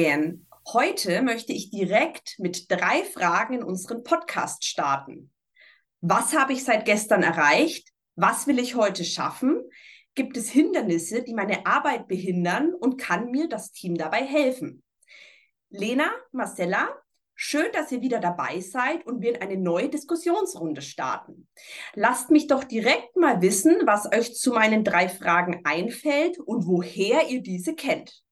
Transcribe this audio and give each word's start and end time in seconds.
again. 0.00 0.46
Heute 0.72 1.20
möchte 1.20 1.52
ich 1.52 1.70
direkt 1.70 2.38
mit 2.38 2.70
drei 2.70 3.04
Fragen 3.04 3.54
in 3.54 3.62
unseren 3.62 4.02
Podcast 4.02 4.64
starten. 4.64 5.30
Was 6.00 6.32
habe 6.32 6.54
ich 6.54 6.64
seit 6.64 6.86
gestern 6.86 7.22
erreicht? 7.22 7.88
Was 8.16 8.46
will 8.46 8.58
ich 8.58 8.76
heute 8.76 9.04
schaffen? 9.04 9.62
Gibt 10.14 10.38
es 10.38 10.48
Hindernisse, 10.48 11.22
die 11.22 11.34
meine 11.34 11.66
Arbeit 11.66 12.08
behindern 12.08 12.72
und 12.72 12.98
kann 12.98 13.30
mir 13.30 13.48
das 13.48 13.72
Team 13.72 13.94
dabei 13.94 14.24
helfen? 14.24 14.82
Lena, 15.68 16.10
Marcella, 16.32 16.88
schön, 17.34 17.70
dass 17.72 17.92
ihr 17.92 18.00
wieder 18.00 18.20
dabei 18.20 18.60
seid 18.60 19.06
und 19.06 19.20
wir 19.20 19.34
in 19.34 19.42
eine 19.42 19.60
neue 19.60 19.90
Diskussionsrunde 19.90 20.80
starten. 20.80 21.48
Lasst 21.94 22.30
mich 22.30 22.46
doch 22.46 22.64
direkt 22.64 23.16
mal 23.16 23.42
wissen, 23.42 23.76
was 23.84 24.10
euch 24.10 24.34
zu 24.34 24.52
meinen 24.52 24.82
drei 24.82 25.10
Fragen 25.10 25.60
einfällt 25.64 26.38
und 26.38 26.66
woher 26.66 27.28
ihr 27.28 27.42
diese 27.42 27.74
kennt. 27.74 28.22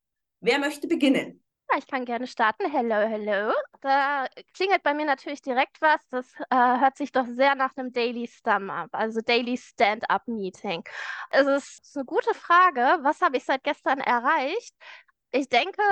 Wer 0.40 0.58
möchte 0.58 0.88
beginnen? 0.88 1.42
Ja, 1.70 1.78
ich 1.78 1.86
kann 1.86 2.04
gerne 2.04 2.26
starten. 2.26 2.70
Hello, 2.70 2.94
hello. 3.08 3.52
Da 3.80 4.26
klingelt 4.54 4.82
bei 4.82 4.94
mir 4.94 5.04
natürlich 5.04 5.42
direkt 5.42 5.80
was. 5.80 6.00
Das 6.10 6.26
äh, 6.50 6.56
hört 6.80 6.96
sich 6.96 7.12
doch 7.12 7.26
sehr 7.26 7.54
nach 7.54 7.76
einem 7.76 7.92
Daily 7.92 8.26
Stand-up, 8.26 8.88
also 8.92 9.20
Daily 9.20 9.56
Stand-up-Meeting. 9.56 10.82
Es 11.30 11.46
ist 11.46 11.96
eine 11.96 12.04
gute 12.06 12.32
Frage. 12.34 12.80
Was 13.02 13.20
habe 13.20 13.36
ich 13.36 13.44
seit 13.44 13.64
gestern 13.64 14.00
erreicht? 14.00 14.74
Ich 15.30 15.48
denke, 15.48 15.82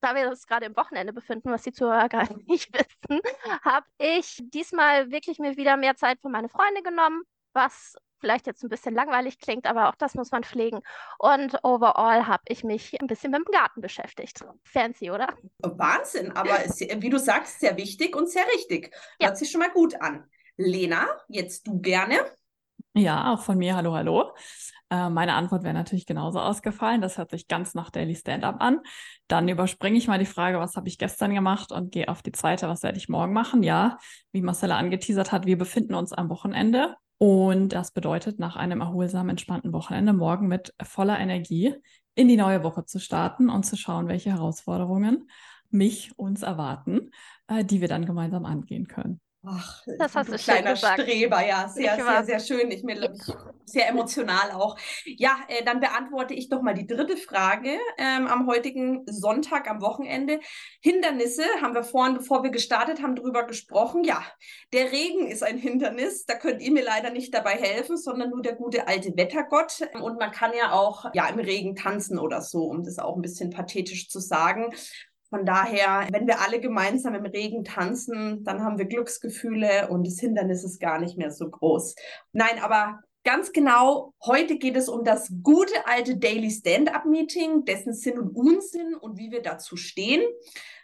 da 0.00 0.14
wir 0.14 0.28
uns 0.28 0.46
gerade 0.46 0.66
im 0.66 0.76
Wochenende 0.76 1.12
befinden, 1.12 1.50
was 1.50 1.62
die 1.62 1.72
Zuhörer 1.72 2.08
gar 2.08 2.28
nicht 2.46 2.72
wissen, 2.72 3.20
habe 3.62 3.86
ich 3.98 4.38
diesmal 4.52 5.10
wirklich 5.10 5.38
mir 5.40 5.56
wieder 5.56 5.76
mehr 5.76 5.96
Zeit 5.96 6.20
für 6.20 6.28
meine 6.28 6.48
Freunde 6.48 6.82
genommen, 6.82 7.22
was 7.52 7.96
vielleicht 8.20 8.46
jetzt 8.46 8.62
ein 8.62 8.68
bisschen 8.68 8.94
langweilig 8.94 9.38
klingt, 9.38 9.66
aber 9.66 9.88
auch 9.88 9.94
das 9.94 10.14
muss 10.14 10.30
man 10.30 10.42
pflegen. 10.42 10.80
Und 11.18 11.58
overall 11.62 12.26
habe 12.26 12.42
ich 12.48 12.64
mich 12.64 13.00
ein 13.00 13.06
bisschen 13.06 13.30
mit 13.30 13.40
dem 13.40 13.52
Garten 13.52 13.80
beschäftigt. 13.80 14.44
Fancy, 14.64 15.10
oder? 15.10 15.28
Wahnsinn, 15.58 16.32
aber 16.32 16.50
wie 17.00 17.10
du 17.10 17.18
sagst, 17.18 17.60
sehr 17.60 17.76
wichtig 17.76 18.16
und 18.16 18.28
sehr 18.28 18.46
richtig. 18.54 18.94
Ja. 19.20 19.28
Hört 19.28 19.38
sich 19.38 19.50
schon 19.50 19.60
mal 19.60 19.70
gut 19.70 20.00
an. 20.00 20.24
Lena, 20.56 21.06
jetzt 21.28 21.66
du 21.66 21.80
gerne. 21.80 22.18
Ja, 22.94 23.32
auch 23.32 23.42
von 23.42 23.58
mir, 23.58 23.76
hallo, 23.76 23.94
hallo. 23.94 24.32
Äh, 24.90 25.10
meine 25.10 25.34
Antwort 25.34 25.62
wäre 25.62 25.74
natürlich 25.74 26.06
genauso 26.06 26.40
ausgefallen. 26.40 27.00
Das 27.00 27.18
hört 27.18 27.30
sich 27.30 27.46
ganz 27.46 27.74
nach 27.74 27.90
Daily 27.90 28.16
Stand-up 28.16 28.56
an. 28.60 28.80
Dann 29.28 29.46
überspringe 29.48 29.98
ich 29.98 30.08
mal 30.08 30.18
die 30.18 30.26
Frage, 30.26 30.58
was 30.58 30.74
habe 30.76 30.88
ich 30.88 30.98
gestern 30.98 31.34
gemacht 31.34 31.70
und 31.70 31.92
gehe 31.92 32.08
auf 32.08 32.22
die 32.22 32.32
zweite, 32.32 32.68
was 32.68 32.82
werde 32.82 32.98
ich 32.98 33.08
morgen 33.08 33.32
machen. 33.32 33.62
Ja, 33.62 33.98
wie 34.32 34.42
Marcella 34.42 34.78
angeteasert 34.78 35.30
hat, 35.30 35.46
wir 35.46 35.58
befinden 35.58 35.94
uns 35.94 36.12
am 36.12 36.28
Wochenende. 36.28 36.96
Und 37.18 37.72
das 37.72 37.90
bedeutet, 37.90 38.38
nach 38.38 38.56
einem 38.56 38.80
erholsamen, 38.80 39.30
entspannten 39.30 39.72
Wochenende 39.72 40.12
morgen 40.12 40.46
mit 40.46 40.72
voller 40.80 41.18
Energie 41.18 41.74
in 42.14 42.28
die 42.28 42.36
neue 42.36 42.62
Woche 42.62 42.84
zu 42.84 43.00
starten 43.00 43.50
und 43.50 43.64
zu 43.64 43.76
schauen, 43.76 44.08
welche 44.08 44.30
Herausforderungen 44.30 45.28
mich 45.70 46.16
uns 46.16 46.42
erwarten, 46.42 47.10
äh, 47.48 47.64
die 47.64 47.80
wir 47.80 47.88
dann 47.88 48.06
gemeinsam 48.06 48.44
angehen 48.44 48.86
können. 48.86 49.20
Ach, 49.50 49.82
das 49.98 50.14
hast 50.14 50.30
du 50.30 50.36
kleiner 50.36 50.76
Streber, 50.76 51.46
ja, 51.46 51.68
sehr, 51.68 51.96
sehr, 51.96 52.24
sehr 52.24 52.40
schön. 52.40 52.70
Ich 52.70 52.82
mir 52.82 53.14
sehr 53.64 53.88
emotional 53.88 54.50
auch. 54.52 54.76
Ja, 55.04 55.38
äh, 55.48 55.64
dann 55.64 55.80
beantworte 55.80 56.34
ich 56.34 56.48
doch 56.48 56.62
mal 56.62 56.74
die 56.74 56.86
dritte 56.86 57.16
Frage 57.16 57.78
ähm, 57.96 58.26
am 58.26 58.46
heutigen 58.46 59.04
Sonntag, 59.06 59.68
am 59.70 59.80
Wochenende. 59.80 60.40
Hindernisse 60.80 61.44
haben 61.62 61.74
wir 61.74 61.84
vorhin, 61.84 62.16
bevor 62.16 62.42
wir 62.42 62.50
gestartet 62.50 63.02
haben, 63.02 63.14
drüber 63.14 63.46
gesprochen. 63.46 64.04
Ja, 64.04 64.22
der 64.72 64.92
Regen 64.92 65.28
ist 65.28 65.42
ein 65.42 65.58
Hindernis. 65.58 66.26
Da 66.26 66.34
könnt 66.34 66.60
ihr 66.60 66.72
mir 66.72 66.84
leider 66.84 67.10
nicht 67.10 67.32
dabei 67.32 67.52
helfen, 67.52 67.96
sondern 67.96 68.30
nur 68.30 68.42
der 68.42 68.54
gute 68.54 68.86
alte 68.86 69.16
Wettergott. 69.16 69.80
Und 70.00 70.18
man 70.18 70.30
kann 70.30 70.52
ja 70.56 70.72
auch 70.72 71.06
ja 71.14 71.28
im 71.28 71.38
Regen 71.38 71.74
tanzen 71.74 72.18
oder 72.18 72.42
so, 72.42 72.64
um 72.64 72.82
das 72.82 72.98
auch 72.98 73.16
ein 73.16 73.22
bisschen 73.22 73.50
pathetisch 73.50 74.08
zu 74.08 74.20
sagen. 74.20 74.74
Von 75.30 75.44
daher, 75.44 76.08
wenn 76.10 76.26
wir 76.26 76.40
alle 76.40 76.60
gemeinsam 76.60 77.14
im 77.14 77.26
Regen 77.26 77.64
tanzen, 77.64 78.44
dann 78.44 78.62
haben 78.62 78.78
wir 78.78 78.86
Glücksgefühle 78.86 79.88
und 79.88 80.06
das 80.06 80.18
Hindernis 80.18 80.64
ist 80.64 80.80
gar 80.80 80.98
nicht 80.98 81.18
mehr 81.18 81.30
so 81.30 81.50
groß. 81.50 81.94
Nein, 82.32 82.58
aber 82.62 83.00
ganz 83.24 83.52
genau, 83.52 84.14
heute 84.24 84.56
geht 84.56 84.76
es 84.76 84.88
um 84.88 85.04
das 85.04 85.30
gute 85.42 85.86
alte 85.86 86.16
Daily 86.16 86.50
Stand-up-Meeting, 86.50 87.66
dessen 87.66 87.92
Sinn 87.92 88.18
und 88.18 88.34
Unsinn 88.34 88.94
und 88.94 89.18
wie 89.18 89.30
wir 89.30 89.42
dazu 89.42 89.76
stehen. 89.76 90.22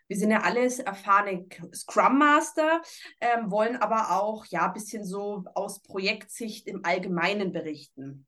Wir 0.09 0.19
sind 0.19 0.31
ja 0.31 0.43
alles 0.43 0.79
erfahrene 0.79 1.47
Scrum 1.75 2.19
Master, 2.19 2.83
ähm, 3.23 3.51
wollen 3.51 3.77
aber 3.77 4.21
auch 4.21 4.45
ja 4.47 4.67
ein 4.67 4.75
bisschen 4.75 5.05
so 5.05 5.45
aus 5.55 5.81
Projektsicht 5.81 6.67
im 6.67 6.85
Allgemeinen 6.85 7.53
berichten. 7.53 8.27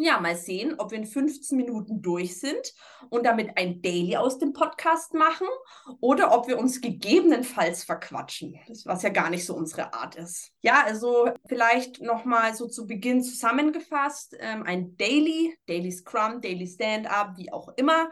Ja, 0.00 0.20
mal 0.20 0.36
sehen, 0.36 0.76
ob 0.78 0.92
wir 0.92 0.98
in 0.98 1.06
15 1.06 1.56
Minuten 1.56 2.00
durch 2.00 2.38
sind 2.38 2.72
und 3.10 3.26
damit 3.26 3.58
ein 3.58 3.82
Daily 3.82 4.16
aus 4.16 4.38
dem 4.38 4.52
Podcast 4.52 5.12
machen 5.12 5.48
oder 6.00 6.30
ob 6.30 6.46
wir 6.46 6.56
uns 6.56 6.80
gegebenenfalls 6.80 7.82
verquatschen, 7.82 8.54
was 8.84 9.02
ja 9.02 9.08
gar 9.08 9.28
nicht 9.28 9.44
so 9.44 9.56
unsere 9.56 9.92
Art 9.92 10.14
ist. 10.14 10.52
Ja, 10.60 10.84
also 10.84 11.32
vielleicht 11.46 12.00
nochmal 12.00 12.54
so 12.54 12.68
zu 12.68 12.86
Beginn 12.86 13.24
zusammengefasst, 13.24 14.36
ähm, 14.38 14.62
ein 14.62 14.96
Daily, 14.96 15.58
Daily 15.66 15.90
Scrum, 15.90 16.40
Daily 16.40 16.68
Stand-up, 16.68 17.36
wie 17.36 17.52
auch 17.52 17.68
immer, 17.76 18.08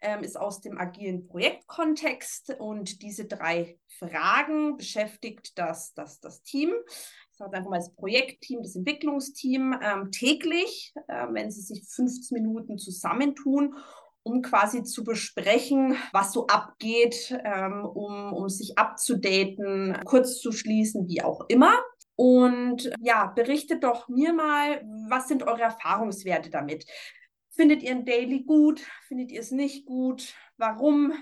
ähm, 0.00 0.24
ist 0.24 0.38
aus 0.38 0.62
dem 0.62 0.78
agilen 0.78 1.26
Projektkontext 1.26 2.56
und 2.58 3.02
diese 3.02 3.26
drei 3.26 3.78
Fragen 3.98 4.78
beschäftigt 4.78 5.58
das, 5.58 5.92
das, 5.92 6.18
das 6.20 6.42
Team 6.42 6.72
sage 7.36 7.56
einfach 7.56 7.70
mal 7.70 7.78
das 7.78 7.94
Projektteam, 7.94 8.62
das 8.62 8.76
Entwicklungsteam 8.76 9.78
ähm, 9.82 10.10
täglich, 10.10 10.92
äh, 11.08 11.26
wenn 11.30 11.50
sie 11.50 11.60
sich 11.60 11.84
15 11.86 12.34
Minuten 12.34 12.78
zusammentun, 12.78 13.74
um 14.22 14.42
quasi 14.42 14.82
zu 14.82 15.04
besprechen, 15.04 15.96
was 16.12 16.32
so 16.32 16.46
abgeht, 16.46 17.38
ähm, 17.44 17.84
um, 17.84 18.32
um 18.32 18.48
sich 18.48 18.78
abzudaten, 18.78 20.00
kurz 20.04 20.40
zu 20.40 20.50
schließen, 20.50 21.08
wie 21.08 21.22
auch 21.22 21.42
immer. 21.48 21.78
Und 22.16 22.90
ja, 23.00 23.26
berichtet 23.26 23.84
doch 23.84 24.08
mir 24.08 24.32
mal, 24.32 24.82
was 25.08 25.28
sind 25.28 25.42
eure 25.42 25.62
Erfahrungswerte 25.62 26.50
damit? 26.50 26.86
Findet 27.50 27.82
ihr 27.82 27.90
ein 27.90 28.06
Daily 28.06 28.42
gut? 28.42 28.80
Findet 29.06 29.30
ihr 29.30 29.40
es 29.40 29.50
nicht 29.50 29.86
gut? 29.86 30.34
Warum? 30.56 31.12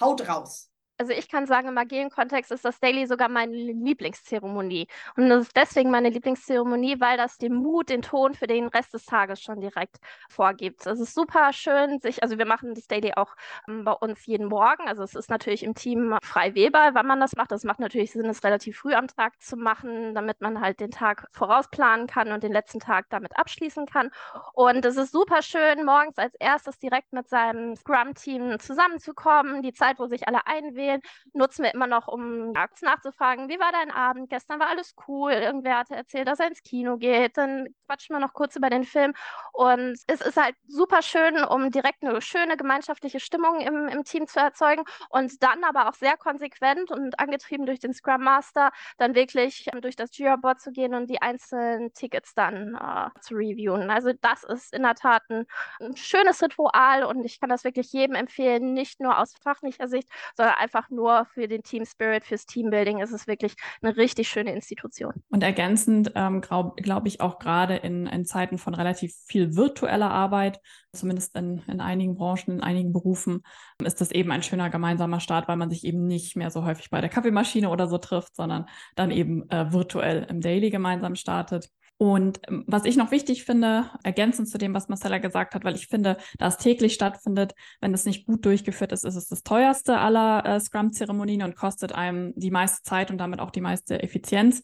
Haut 0.00 0.28
raus 0.28 0.70
also 0.98 1.12
ich 1.12 1.28
kann 1.28 1.46
sagen, 1.46 1.68
im 1.68 1.78
agilen 1.78 2.10
Kontext 2.10 2.50
ist 2.50 2.64
das 2.64 2.80
Daily 2.80 3.06
sogar 3.06 3.28
meine 3.28 3.54
Lieblingszeremonie. 3.54 4.88
Und 5.16 5.28
das 5.28 5.42
ist 5.42 5.56
deswegen 5.56 5.90
meine 5.90 6.10
Lieblingszeremonie, 6.10 7.00
weil 7.00 7.16
das 7.16 7.38
den 7.38 7.54
Mut, 7.54 7.88
den 7.88 8.02
Ton 8.02 8.34
für 8.34 8.48
den 8.48 8.66
Rest 8.66 8.92
des 8.94 9.06
Tages 9.06 9.40
schon 9.40 9.60
direkt 9.60 9.98
vorgibt. 10.28 10.86
Es 10.86 10.98
ist 10.98 11.14
super 11.14 11.52
schön, 11.52 12.00
sich, 12.00 12.22
also 12.22 12.36
wir 12.36 12.46
machen 12.46 12.74
das 12.74 12.88
Daily 12.88 13.12
auch 13.14 13.36
ähm, 13.68 13.84
bei 13.84 13.92
uns 13.92 14.26
jeden 14.26 14.48
Morgen. 14.48 14.88
Also 14.88 15.04
es 15.04 15.14
ist 15.14 15.30
natürlich 15.30 15.62
im 15.62 15.74
Team 15.74 16.16
frei 16.22 16.54
wählbar, 16.56 16.94
wann 16.94 17.06
man 17.06 17.20
das 17.20 17.36
macht. 17.36 17.52
Das 17.52 17.62
macht 17.62 17.78
natürlich 17.78 18.12
Sinn, 18.12 18.26
es 18.26 18.42
relativ 18.42 18.78
früh 18.78 18.94
am 18.94 19.06
Tag 19.06 19.40
zu 19.40 19.56
machen, 19.56 20.14
damit 20.14 20.40
man 20.40 20.60
halt 20.60 20.80
den 20.80 20.90
Tag 20.90 21.28
vorausplanen 21.32 22.08
kann 22.08 22.32
und 22.32 22.42
den 22.42 22.52
letzten 22.52 22.80
Tag 22.80 23.06
damit 23.10 23.38
abschließen 23.38 23.86
kann. 23.86 24.10
Und 24.52 24.84
es 24.84 24.96
ist 24.96 25.12
super 25.12 25.42
schön, 25.42 25.84
morgens 25.84 26.18
als 26.18 26.34
erstes 26.40 26.78
direkt 26.80 27.12
mit 27.12 27.28
seinem 27.28 27.76
Scrum-Team 27.76 28.58
zusammenzukommen, 28.58 29.62
die 29.62 29.72
Zeit, 29.72 30.00
wo 30.00 30.06
sich 30.06 30.26
alle 30.26 30.46
einwählen 30.46 30.87
erzählen, 30.88 31.00
nutzen 31.32 31.64
wir 31.64 31.74
immer 31.74 31.86
noch, 31.86 32.08
um 32.08 32.52
nachzufragen, 32.52 33.48
wie 33.48 33.58
war 33.58 33.72
dein 33.72 33.90
Abend? 33.90 34.30
Gestern 34.30 34.60
war 34.60 34.68
alles 34.68 34.94
cool. 35.06 35.32
Irgendwer 35.32 35.78
hatte 35.78 35.94
erzählt, 35.94 36.28
dass 36.28 36.40
er 36.40 36.48
ins 36.48 36.62
Kino 36.62 36.96
geht. 36.96 37.36
Dann 37.36 37.68
quatschen 37.86 38.14
wir 38.14 38.20
noch 38.20 38.32
kurz 38.32 38.56
über 38.56 38.70
den 38.70 38.84
Film. 38.84 39.14
Und 39.52 39.98
es 40.06 40.20
ist 40.20 40.36
halt 40.36 40.54
super 40.66 41.02
schön, 41.02 41.44
um 41.44 41.70
direkt 41.70 42.02
eine 42.02 42.20
schöne 42.20 42.56
gemeinschaftliche 42.56 43.20
Stimmung 43.20 43.60
im, 43.60 43.88
im 43.88 44.04
Team 44.04 44.26
zu 44.26 44.40
erzeugen 44.40 44.84
und 45.10 45.42
dann 45.42 45.64
aber 45.64 45.88
auch 45.88 45.94
sehr 45.94 46.16
konsequent 46.16 46.90
und 46.90 47.18
angetrieben 47.18 47.66
durch 47.66 47.80
den 47.80 47.94
Scrum 47.94 48.22
Master 48.22 48.70
dann 48.98 49.14
wirklich 49.14 49.68
durch 49.80 49.96
das 49.96 50.16
Jira-Board 50.16 50.60
zu 50.60 50.72
gehen 50.72 50.94
und 50.94 51.08
die 51.08 51.22
einzelnen 51.22 51.92
Tickets 51.92 52.34
dann 52.34 52.74
äh, 52.74 53.20
zu 53.20 53.34
reviewen. 53.34 53.90
Also 53.90 54.12
das 54.20 54.44
ist 54.44 54.74
in 54.74 54.82
der 54.82 54.94
Tat 54.94 55.22
ein, 55.30 55.46
ein 55.80 55.96
schönes 55.96 56.42
Ritual 56.42 57.04
und 57.04 57.24
ich 57.24 57.40
kann 57.40 57.48
das 57.48 57.64
wirklich 57.64 57.92
jedem 57.92 58.14
empfehlen, 58.16 58.74
nicht 58.74 59.00
nur 59.00 59.18
aus 59.18 59.34
fachlicher 59.42 59.88
Sicht, 59.88 60.08
sondern 60.36 60.54
einfach 60.56 60.77
einfach 60.78 60.90
nur 60.90 61.26
für 61.34 61.48
den 61.48 61.62
Team 61.62 61.84
Spirit, 61.84 62.24
fürs 62.24 62.46
Teambuilding 62.46 63.00
ist 63.00 63.12
es 63.12 63.26
wirklich 63.26 63.54
eine 63.82 63.96
richtig 63.96 64.28
schöne 64.28 64.54
Institution. 64.54 65.12
Und 65.30 65.42
ergänzend 65.42 66.12
ähm, 66.14 66.40
glaube 66.40 66.80
glaub 66.80 67.06
ich 67.06 67.20
auch 67.20 67.38
gerade 67.38 67.76
in, 67.76 68.06
in 68.06 68.24
Zeiten 68.24 68.58
von 68.58 68.74
relativ 68.74 69.14
viel 69.26 69.56
virtueller 69.56 70.10
Arbeit, 70.10 70.60
zumindest 70.92 71.36
in, 71.36 71.62
in 71.66 71.80
einigen 71.80 72.14
Branchen, 72.14 72.54
in 72.54 72.60
einigen 72.60 72.92
Berufen, 72.92 73.42
ist 73.82 74.00
das 74.00 74.10
eben 74.10 74.30
ein 74.30 74.42
schöner 74.42 74.70
gemeinsamer 74.70 75.20
Start, 75.20 75.48
weil 75.48 75.56
man 75.56 75.70
sich 75.70 75.84
eben 75.84 76.06
nicht 76.06 76.36
mehr 76.36 76.50
so 76.50 76.64
häufig 76.64 76.90
bei 76.90 77.00
der 77.00 77.10
Kaffeemaschine 77.10 77.68
oder 77.68 77.88
so 77.88 77.98
trifft, 77.98 78.36
sondern 78.36 78.66
dann 78.94 79.10
eben 79.10 79.48
äh, 79.50 79.72
virtuell 79.72 80.26
im 80.28 80.40
Daily 80.40 80.70
gemeinsam 80.70 81.14
startet. 81.14 81.70
Und 81.98 82.40
ähm, 82.48 82.64
was 82.68 82.84
ich 82.84 82.96
noch 82.96 83.10
wichtig 83.10 83.44
finde, 83.44 83.90
ergänzend 84.04 84.48
zu 84.48 84.56
dem, 84.56 84.72
was 84.72 84.88
Marcella 84.88 85.18
gesagt 85.18 85.54
hat, 85.54 85.64
weil 85.64 85.74
ich 85.74 85.88
finde, 85.88 86.16
da 86.38 86.46
es 86.46 86.56
täglich 86.56 86.94
stattfindet, 86.94 87.54
wenn 87.80 87.92
es 87.92 88.04
nicht 88.04 88.24
gut 88.24 88.44
durchgeführt 88.46 88.92
ist, 88.92 89.04
ist 89.04 89.16
es 89.16 89.26
das 89.26 89.42
teuerste 89.42 89.98
aller 89.98 90.44
äh, 90.46 90.60
Scrum-Zeremonien 90.60 91.42
und 91.42 91.56
kostet 91.56 91.92
einem 91.92 92.32
die 92.36 92.52
meiste 92.52 92.82
Zeit 92.82 93.10
und 93.10 93.18
damit 93.18 93.40
auch 93.40 93.50
die 93.50 93.60
meiste 93.60 94.00
Effizienz, 94.00 94.62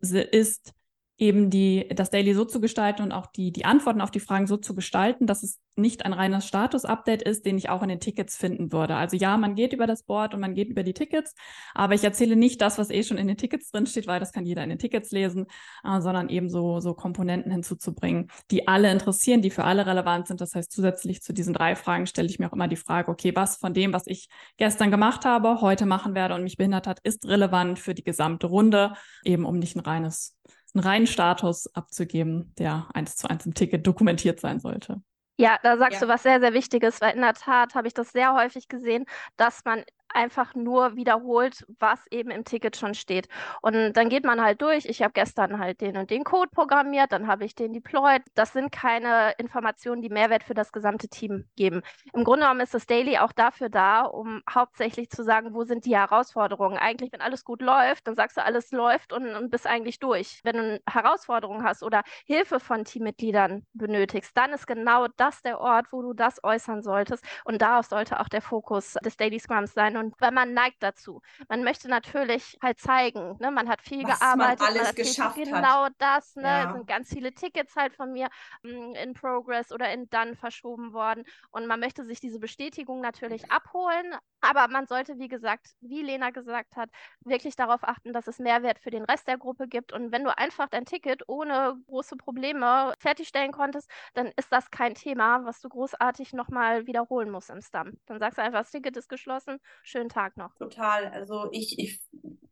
ist 0.00 0.72
eben 1.18 1.50
die, 1.50 1.88
das 1.94 2.10
Daily 2.10 2.32
so 2.32 2.44
zu 2.44 2.60
gestalten 2.60 3.02
und 3.02 3.12
auch 3.12 3.26
die, 3.26 3.52
die 3.52 3.64
Antworten 3.64 4.00
auf 4.00 4.12
die 4.12 4.20
Fragen 4.20 4.46
so 4.46 4.56
zu 4.56 4.74
gestalten, 4.74 5.26
dass 5.26 5.42
es 5.42 5.60
nicht 5.74 6.04
ein 6.04 6.12
reines 6.12 6.46
Status-Update 6.46 7.22
ist, 7.22 7.44
den 7.44 7.58
ich 7.58 7.68
auch 7.68 7.82
in 7.82 7.88
den 7.88 8.00
Tickets 8.00 8.36
finden 8.36 8.72
würde. 8.72 8.94
Also 8.94 9.16
ja, 9.16 9.36
man 9.36 9.56
geht 9.56 9.72
über 9.72 9.86
das 9.86 10.04
Board 10.04 10.34
und 10.34 10.40
man 10.40 10.54
geht 10.54 10.68
über 10.68 10.84
die 10.84 10.94
Tickets, 10.94 11.34
aber 11.74 11.94
ich 11.94 12.04
erzähle 12.04 12.36
nicht 12.36 12.60
das, 12.60 12.78
was 12.78 12.90
eh 12.90 13.02
schon 13.02 13.18
in 13.18 13.26
den 13.26 13.36
Tickets 13.36 13.70
drinsteht, 13.70 14.06
weil 14.06 14.20
das 14.20 14.32
kann 14.32 14.46
jeder 14.46 14.62
in 14.62 14.68
den 14.68 14.78
Tickets 14.78 15.10
lesen, 15.10 15.46
äh, 15.84 16.00
sondern 16.00 16.28
eben 16.28 16.48
so, 16.48 16.78
so 16.78 16.94
Komponenten 16.94 17.50
hinzuzubringen, 17.50 18.30
die 18.52 18.68
alle 18.68 18.90
interessieren, 18.90 19.42
die 19.42 19.50
für 19.50 19.64
alle 19.64 19.86
relevant 19.86 20.28
sind. 20.28 20.40
Das 20.40 20.54
heißt, 20.54 20.70
zusätzlich 20.70 21.22
zu 21.22 21.32
diesen 21.32 21.52
drei 21.52 21.74
Fragen 21.74 22.06
stelle 22.06 22.28
ich 22.28 22.38
mir 22.38 22.48
auch 22.48 22.52
immer 22.52 22.68
die 22.68 22.76
Frage, 22.76 23.10
okay, 23.10 23.34
was 23.34 23.56
von 23.56 23.74
dem, 23.74 23.92
was 23.92 24.06
ich 24.06 24.28
gestern 24.56 24.92
gemacht 24.92 25.24
habe, 25.24 25.60
heute 25.60 25.84
machen 25.86 26.14
werde 26.14 26.34
und 26.34 26.44
mich 26.44 26.56
behindert 26.56 26.86
hat, 26.86 27.00
ist 27.00 27.26
relevant 27.26 27.80
für 27.80 27.94
die 27.94 28.04
gesamte 28.04 28.46
Runde, 28.46 28.92
eben 29.24 29.44
um 29.44 29.58
nicht 29.58 29.76
ein 29.76 29.80
reines 29.80 30.36
einen 30.78 30.86
reinen 30.86 31.06
Status 31.06 31.72
abzugeben, 31.74 32.54
der 32.58 32.88
eins 32.94 33.16
zu 33.16 33.28
eins 33.28 33.46
im 33.46 33.54
Ticket 33.54 33.86
dokumentiert 33.86 34.40
sein 34.40 34.60
sollte. 34.60 35.02
Ja, 35.40 35.58
da 35.62 35.76
sagst 35.76 36.00
ja. 36.00 36.06
du 36.06 36.12
was 36.12 36.24
sehr, 36.24 36.40
sehr 36.40 36.52
Wichtiges, 36.52 37.00
weil 37.00 37.14
in 37.14 37.20
der 37.20 37.34
Tat 37.34 37.74
habe 37.74 37.86
ich 37.86 37.94
das 37.94 38.10
sehr 38.10 38.34
häufig 38.34 38.68
gesehen, 38.68 39.04
dass 39.36 39.64
man 39.64 39.84
einfach 40.14 40.54
nur 40.54 40.96
wiederholt, 40.96 41.66
was 41.78 42.06
eben 42.10 42.30
im 42.30 42.44
Ticket 42.44 42.76
schon 42.76 42.94
steht. 42.94 43.28
Und 43.62 43.92
dann 43.94 44.08
geht 44.08 44.24
man 44.24 44.40
halt 44.42 44.62
durch. 44.62 44.86
Ich 44.86 45.02
habe 45.02 45.12
gestern 45.12 45.58
halt 45.58 45.80
den 45.80 45.96
und 45.96 46.10
den 46.10 46.24
Code 46.24 46.50
programmiert, 46.52 47.12
dann 47.12 47.26
habe 47.26 47.44
ich 47.44 47.54
den 47.54 47.72
deployed. 47.72 48.22
Das 48.34 48.52
sind 48.52 48.72
keine 48.72 49.32
Informationen, 49.38 50.02
die 50.02 50.08
Mehrwert 50.08 50.42
für 50.44 50.54
das 50.54 50.72
gesamte 50.72 51.08
Team 51.08 51.44
geben. 51.56 51.82
Im 52.12 52.24
Grunde 52.24 52.40
genommen 52.42 52.60
ist 52.60 52.74
das 52.74 52.86
Daily 52.86 53.18
auch 53.18 53.32
dafür 53.32 53.68
da, 53.68 54.02
um 54.02 54.42
hauptsächlich 54.52 55.10
zu 55.10 55.22
sagen, 55.22 55.54
wo 55.54 55.64
sind 55.64 55.84
die 55.84 55.96
Herausforderungen. 55.96 56.78
Eigentlich, 56.78 57.12
wenn 57.12 57.20
alles 57.20 57.44
gut 57.44 57.62
läuft, 57.62 58.06
dann 58.06 58.16
sagst 58.16 58.36
du, 58.36 58.44
alles 58.44 58.70
läuft 58.72 59.12
und, 59.12 59.28
und 59.34 59.50
bist 59.50 59.66
eigentlich 59.66 59.98
durch. 59.98 60.40
Wenn 60.44 60.56
du 60.56 60.80
Herausforderungen 60.88 61.64
hast 61.64 61.82
oder 61.82 62.02
Hilfe 62.24 62.60
von 62.60 62.84
Teammitgliedern 62.84 63.66
benötigst, 63.74 64.36
dann 64.36 64.52
ist 64.52 64.66
genau 64.66 65.06
das 65.16 65.42
der 65.42 65.60
Ort, 65.60 65.86
wo 65.92 66.02
du 66.02 66.12
das 66.14 66.42
äußern 66.42 66.82
solltest. 66.82 67.24
Und 67.44 67.60
darauf 67.62 67.86
sollte 67.86 68.20
auch 68.20 68.28
der 68.28 68.42
Fokus 68.42 68.94
des 69.04 69.16
Daily 69.16 69.38
Scrums 69.38 69.74
sein 69.74 69.96
und 69.98 70.14
weil 70.20 70.32
man 70.32 70.54
neigt 70.54 70.82
dazu. 70.82 71.20
Man 71.48 71.64
möchte 71.64 71.88
natürlich 71.88 72.58
halt 72.62 72.78
zeigen, 72.78 73.36
ne, 73.38 73.50
man 73.50 73.68
hat 73.68 73.82
viel 73.82 74.04
Was 74.04 74.20
gearbeitet, 74.20 74.60
man 74.60 74.68
alles 74.68 74.86
man 74.86 74.94
geschafft 74.94 75.36
hat. 75.36 75.44
Genau 75.44 75.88
das, 75.98 76.36
ne, 76.36 76.42
ja. 76.42 76.66
es 76.66 76.72
sind 76.72 76.86
ganz 76.86 77.08
viele 77.08 77.32
Tickets 77.32 77.76
halt 77.76 77.94
von 77.94 78.12
mir 78.12 78.28
mm, 78.62 78.94
in 78.94 79.14
Progress 79.14 79.72
oder 79.72 79.92
in 79.92 80.08
Done 80.08 80.36
verschoben 80.36 80.92
worden 80.92 81.24
und 81.50 81.66
man 81.66 81.80
möchte 81.80 82.04
sich 82.04 82.20
diese 82.20 82.38
Bestätigung 82.38 83.00
natürlich 83.00 83.50
abholen, 83.50 84.14
aber 84.40 84.68
man 84.68 84.86
sollte, 84.86 85.18
wie 85.18 85.28
gesagt, 85.28 85.74
wie 85.80 86.02
Lena 86.02 86.30
gesagt 86.30 86.76
hat, 86.76 86.90
wirklich 87.20 87.56
darauf 87.56 87.82
achten, 87.82 88.12
dass 88.12 88.26
es 88.26 88.38
Mehrwert 88.38 88.78
für 88.78 88.90
den 88.90 89.04
Rest 89.04 89.28
der 89.28 89.38
Gruppe 89.38 89.68
gibt 89.68 89.92
und 89.92 90.12
wenn 90.12 90.24
du 90.24 90.36
einfach 90.36 90.68
dein 90.68 90.84
Ticket 90.84 91.22
ohne 91.28 91.76
große 91.86 92.16
Probleme 92.16 92.94
fertigstellen 92.98 93.52
konntest, 93.52 93.90
dann 94.14 94.32
ist 94.36 94.52
das 94.52 94.70
kein 94.70 94.94
Thema, 94.94 95.44
was 95.44 95.60
du 95.60 95.68
großartig 95.68 96.32
nochmal 96.32 96.86
wiederholen 96.86 97.30
musst 97.30 97.50
im 97.50 97.60
Stam. 97.60 97.92
Dann 98.06 98.18
sagst 98.18 98.38
du 98.38 98.42
einfach, 98.42 98.60
das 98.60 98.70
Ticket 98.70 98.96
ist 98.96 99.08
geschlossen, 99.08 99.58
schönen 99.88 100.08
Tag 100.08 100.36
noch. 100.36 100.54
Total. 100.56 101.06
Also 101.06 101.48
ich, 101.50 101.78
ich 101.78 102.00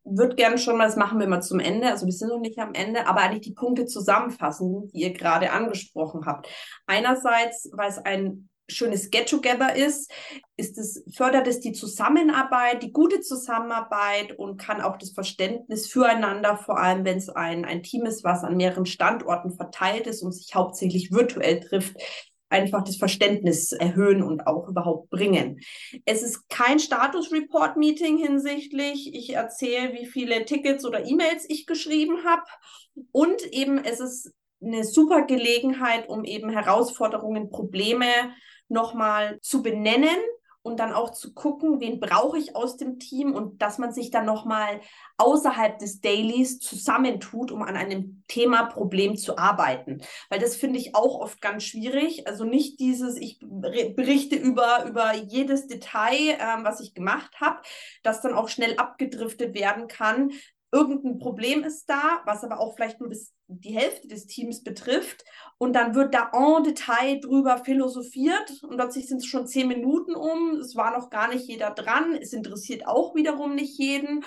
würde 0.04 0.36
gerne 0.36 0.58
schon 0.58 0.78
mal, 0.78 0.86
das 0.86 0.96
machen 0.96 1.20
wir 1.20 1.26
mal 1.26 1.42
zum 1.42 1.60
Ende, 1.60 1.88
also 1.88 2.06
wir 2.06 2.12
sind 2.12 2.28
noch 2.28 2.40
nicht 2.40 2.58
am 2.58 2.74
Ende, 2.74 3.06
aber 3.06 3.20
eigentlich 3.20 3.42
die 3.42 3.54
Punkte 3.54 3.86
zusammenfassen, 3.86 4.88
die 4.88 5.00
ihr 5.00 5.12
gerade 5.12 5.52
angesprochen 5.52 6.26
habt. 6.26 6.48
Einerseits, 6.86 7.68
weil 7.72 7.90
es 7.90 7.98
ein 7.98 8.48
schönes 8.68 9.10
Get-Together 9.10 9.76
ist, 9.76 10.10
ist 10.56 10.78
es, 10.78 11.04
fördert 11.14 11.46
es 11.46 11.60
die 11.60 11.72
Zusammenarbeit, 11.72 12.82
die 12.82 12.92
gute 12.92 13.20
Zusammenarbeit 13.20 14.36
und 14.38 14.56
kann 14.56 14.80
auch 14.80 14.96
das 14.96 15.10
Verständnis 15.10 15.88
füreinander, 15.88 16.56
vor 16.56 16.78
allem 16.78 17.04
wenn 17.04 17.18
es 17.18 17.28
ein, 17.28 17.64
ein 17.64 17.82
Team 17.82 18.06
ist, 18.06 18.24
was 18.24 18.42
an 18.42 18.56
mehreren 18.56 18.86
Standorten 18.86 19.52
verteilt 19.52 20.06
ist 20.06 20.22
und 20.22 20.32
sich 20.32 20.54
hauptsächlich 20.54 21.12
virtuell 21.12 21.60
trifft, 21.60 21.96
einfach 22.48 22.84
das 22.84 22.96
Verständnis 22.96 23.72
erhöhen 23.72 24.22
und 24.22 24.46
auch 24.46 24.68
überhaupt 24.68 25.10
bringen. 25.10 25.60
Es 26.04 26.22
ist 26.22 26.48
kein 26.48 26.78
Status-Report-Meeting 26.78 28.18
hinsichtlich, 28.18 29.14
ich 29.14 29.34
erzähle, 29.34 29.92
wie 29.94 30.06
viele 30.06 30.44
Tickets 30.44 30.84
oder 30.84 31.04
E-Mails 31.04 31.44
ich 31.48 31.66
geschrieben 31.66 32.24
habe. 32.24 32.44
Und 33.12 33.42
eben 33.52 33.78
es 33.84 34.00
ist 34.00 34.32
eine 34.62 34.84
super 34.84 35.22
Gelegenheit, 35.22 36.08
um 36.08 36.24
eben 36.24 36.50
Herausforderungen, 36.50 37.50
Probleme 37.50 38.06
nochmal 38.68 39.38
zu 39.40 39.62
benennen 39.62 40.18
und 40.66 40.80
dann 40.80 40.92
auch 40.92 41.12
zu 41.12 41.32
gucken, 41.32 41.80
wen 41.80 42.00
brauche 42.00 42.36
ich 42.38 42.56
aus 42.56 42.76
dem 42.76 42.98
Team 42.98 43.32
und 43.32 43.62
dass 43.62 43.78
man 43.78 43.92
sich 43.92 44.10
dann 44.10 44.26
nochmal 44.26 44.80
außerhalb 45.16 45.78
des 45.78 46.00
Dailies 46.00 46.58
zusammentut, 46.58 47.52
um 47.52 47.62
an 47.62 47.76
einem 47.76 48.24
Thema, 48.26 48.64
Problem 48.64 49.16
zu 49.16 49.38
arbeiten. 49.38 50.02
Weil 50.28 50.40
das 50.40 50.56
finde 50.56 50.80
ich 50.80 50.96
auch 50.96 51.20
oft 51.20 51.40
ganz 51.40 51.62
schwierig. 51.62 52.26
Also 52.26 52.44
nicht 52.44 52.80
dieses, 52.80 53.16
ich 53.16 53.38
berichte 53.40 54.34
über, 54.34 54.84
über 54.86 55.14
jedes 55.14 55.68
Detail, 55.68 56.36
ähm, 56.40 56.64
was 56.64 56.80
ich 56.80 56.94
gemacht 56.94 57.40
habe, 57.40 57.60
das 58.02 58.20
dann 58.20 58.34
auch 58.34 58.48
schnell 58.48 58.76
abgedriftet 58.76 59.54
werden 59.54 59.86
kann, 59.86 60.32
irgendein 60.72 61.18
Problem 61.18 61.64
ist 61.64 61.88
da, 61.88 62.20
was 62.24 62.44
aber 62.44 62.60
auch 62.60 62.74
vielleicht 62.74 63.00
nur 63.00 63.08
bis 63.08 63.32
die 63.48 63.74
Hälfte 63.74 64.08
des 64.08 64.26
Teams 64.26 64.62
betrifft. 64.62 65.24
Und 65.58 65.74
dann 65.74 65.94
wird 65.94 66.14
da 66.14 66.30
en 66.32 66.64
Detail 66.64 67.20
drüber 67.20 67.58
philosophiert 67.58 68.62
und 68.62 68.76
plötzlich 68.76 69.08
sind 69.08 69.18
es 69.18 69.26
schon 69.26 69.46
zehn 69.46 69.68
Minuten 69.68 70.14
um. 70.14 70.56
Es 70.56 70.74
war 70.76 70.96
noch 70.96 71.10
gar 71.10 71.28
nicht 71.28 71.46
jeder 71.46 71.70
dran. 71.70 72.16
Es 72.20 72.32
interessiert 72.32 72.86
auch 72.86 73.14
wiederum 73.14 73.54
nicht 73.54 73.78
jeden. 73.78 74.24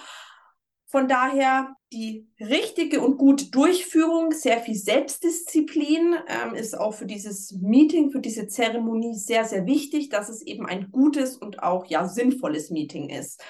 Von 0.91 1.07
daher 1.07 1.75
die 1.93 2.27
richtige 2.39 3.01
und 3.01 3.17
gute 3.17 3.51
Durchführung, 3.51 4.31
sehr 4.31 4.59
viel 4.59 4.73
Selbstdisziplin 4.73 6.15
ähm, 6.27 6.55
ist 6.55 6.75
auch 6.75 6.95
für 6.95 7.05
dieses 7.05 7.51
Meeting, 7.51 8.09
für 8.09 8.21
diese 8.21 8.47
Zeremonie 8.47 9.13
sehr, 9.13 9.45
sehr 9.45 9.67
wichtig, 9.67 10.09
dass 10.09 10.29
es 10.29 10.41
eben 10.41 10.65
ein 10.65 10.89
gutes 10.91 11.37
und 11.37 11.61
auch 11.61 11.85
ja 11.85 12.07
sinnvolles 12.07 12.71
Meeting 12.71 13.09
ist. 13.09 13.43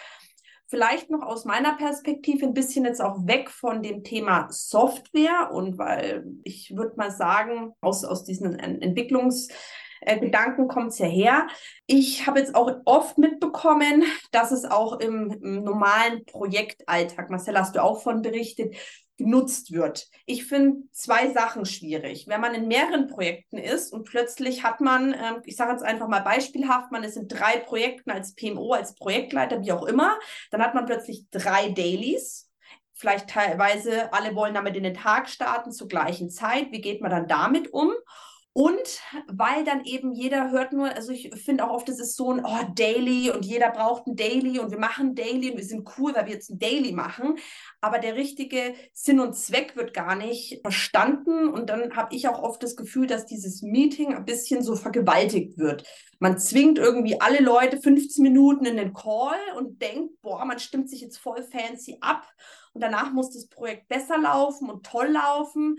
Vielleicht 0.70 1.10
noch 1.10 1.24
aus 1.24 1.46
meiner 1.46 1.76
Perspektive 1.78 2.46
ein 2.46 2.54
bisschen 2.54 2.86
jetzt 2.86 3.02
auch 3.02 3.26
weg 3.26 3.50
von 3.50 3.82
dem 3.82 4.04
Thema 4.04 4.48
Software 4.52 5.50
und 5.52 5.80
weil 5.80 6.28
ich 6.44 6.76
würde 6.76 6.94
mal 6.96 7.10
sagen, 7.10 7.74
aus, 7.82 8.06
aus 8.06 8.24
diesen 8.24 8.60
Entwicklungsgedanken 8.60 10.68
kommt 10.68 10.92
es 10.92 11.00
ja 11.00 11.08
her. 11.08 11.48
Ich 11.88 12.28
habe 12.28 12.38
jetzt 12.38 12.54
auch 12.54 12.72
oft 12.86 13.18
mitbekommen, 13.18 14.04
dass 14.32 14.52
es 14.52 14.64
auch 14.64 15.00
im, 15.00 15.32
im 15.42 15.64
normalen 15.64 16.24
Projektalltag, 16.26 17.32
Marcel, 17.32 17.58
hast 17.58 17.76
du 17.76 17.84
auch 17.84 18.04
von 18.04 18.22
berichtet, 18.22 18.76
genutzt 19.20 19.74
wird. 19.74 20.08
Ich 20.26 20.46
finde 20.46 20.88
zwei 20.94 21.32
Sachen 21.32 21.66
schwierig. 21.66 22.26
Wenn 22.28 22.40
man 22.40 22.56
in 22.56 22.70
mehreren 22.70 23.08
Projekten 23.08 23.58
ist 23.58 23.94
und 23.94 24.06
plötzlich 24.06 24.64
hat 24.64 24.80
man, 24.80 25.14
ähm, 25.14 25.42
ich 25.44 25.58
sage 25.58 25.74
jetzt 25.74 25.84
einfach 25.84 26.08
mal 26.08 26.22
beispielhaft, 26.22 26.92
man 26.92 27.04
ist 27.04 27.18
in 27.18 27.28
drei 27.28 27.58
Projekten 27.58 28.12
als 28.12 28.34
PMO, 28.34 28.72
als 28.72 28.96
Projektleiter, 28.96 29.62
wie 29.62 29.74
auch 29.74 29.86
immer, 29.86 30.18
dann 30.52 30.64
hat 30.64 30.74
man 30.74 30.86
plötzlich 30.86 31.26
drei 31.32 31.70
Dailies. 31.70 32.50
Vielleicht 32.94 33.30
teilweise 33.30 34.12
alle 34.14 34.36
wollen 34.36 34.54
damit 34.54 34.78
in 34.78 34.84
den 34.84 34.94
Tag 34.94 35.30
starten 35.30 35.74
zur 35.74 35.90
gleichen 35.90 36.30
Zeit. 36.30 36.72
Wie 36.72 36.82
geht 36.82 37.02
man 37.02 37.12
dann 37.12 37.28
damit 37.28 37.74
um? 37.74 37.92
Und 38.54 39.00
weil 39.28 39.64
dann 39.64 39.86
eben 39.86 40.12
jeder 40.12 40.50
hört 40.50 40.74
nur, 40.74 40.90
also 40.94 41.12
ich 41.12 41.30
finde 41.36 41.64
auch 41.64 41.74
oft, 41.74 41.88
es 41.88 42.00
ist 42.00 42.16
so 42.16 42.32
ein 42.32 42.44
oh, 42.44 42.74
Daily 42.74 43.30
und 43.30 43.46
jeder 43.46 43.70
braucht 43.70 44.08
ein 44.08 44.16
Daily 44.16 44.60
und 44.60 44.72
wir 44.72 44.80
machen 44.80 45.14
Daily 45.14 45.52
und 45.52 45.58
wir 45.58 45.64
sind 45.64 45.88
cool, 45.98 46.16
weil 46.16 46.26
wir 46.26 46.34
jetzt 46.34 46.50
ein 46.50 46.58
Daily 46.58 46.92
machen. 46.92 47.38
Aber 47.80 48.00
der 48.00 48.16
richtige 48.16 48.74
Sinn 48.92 49.20
und 49.20 49.36
Zweck 49.36 49.76
wird 49.76 49.94
gar 49.94 50.16
nicht 50.16 50.62
verstanden. 50.62 51.48
Und 51.48 51.70
dann 51.70 51.96
habe 51.96 52.16
ich 52.16 52.28
auch 52.28 52.42
oft 52.42 52.64
das 52.64 52.76
Gefühl, 52.76 53.06
dass 53.06 53.28
dieses 53.28 53.62
Meeting 53.62 54.16
ein 54.16 54.26
bisschen 54.26 54.64
so 54.64 54.76
vergewaltigt 54.76 55.58
wird. 55.60 55.84
Man 56.18 56.40
zwingt 56.40 56.80
irgendwie 56.80 57.22
alle 57.22 57.42
Leute 57.42 57.80
15 57.80 58.24
Minuten 58.24 58.66
in 58.66 58.78
den 58.78 58.94
Call 58.94 59.38
und 59.58 59.82
denkt, 59.82 60.20
boah, 60.22 60.44
man 60.44 60.60
stimmt 60.60 60.90
sich 60.90 61.02
jetzt 61.02 61.18
voll 61.18 61.44
fancy 61.44 61.98
ab. 62.02 62.28
Und 62.74 62.82
danach 62.82 63.14
muss 63.14 63.32
das 63.32 63.48
Projekt 63.48 63.88
besser 63.88 64.18
laufen 64.18 64.70
und 64.70 64.86
toll 64.86 65.08
laufen. 65.08 65.78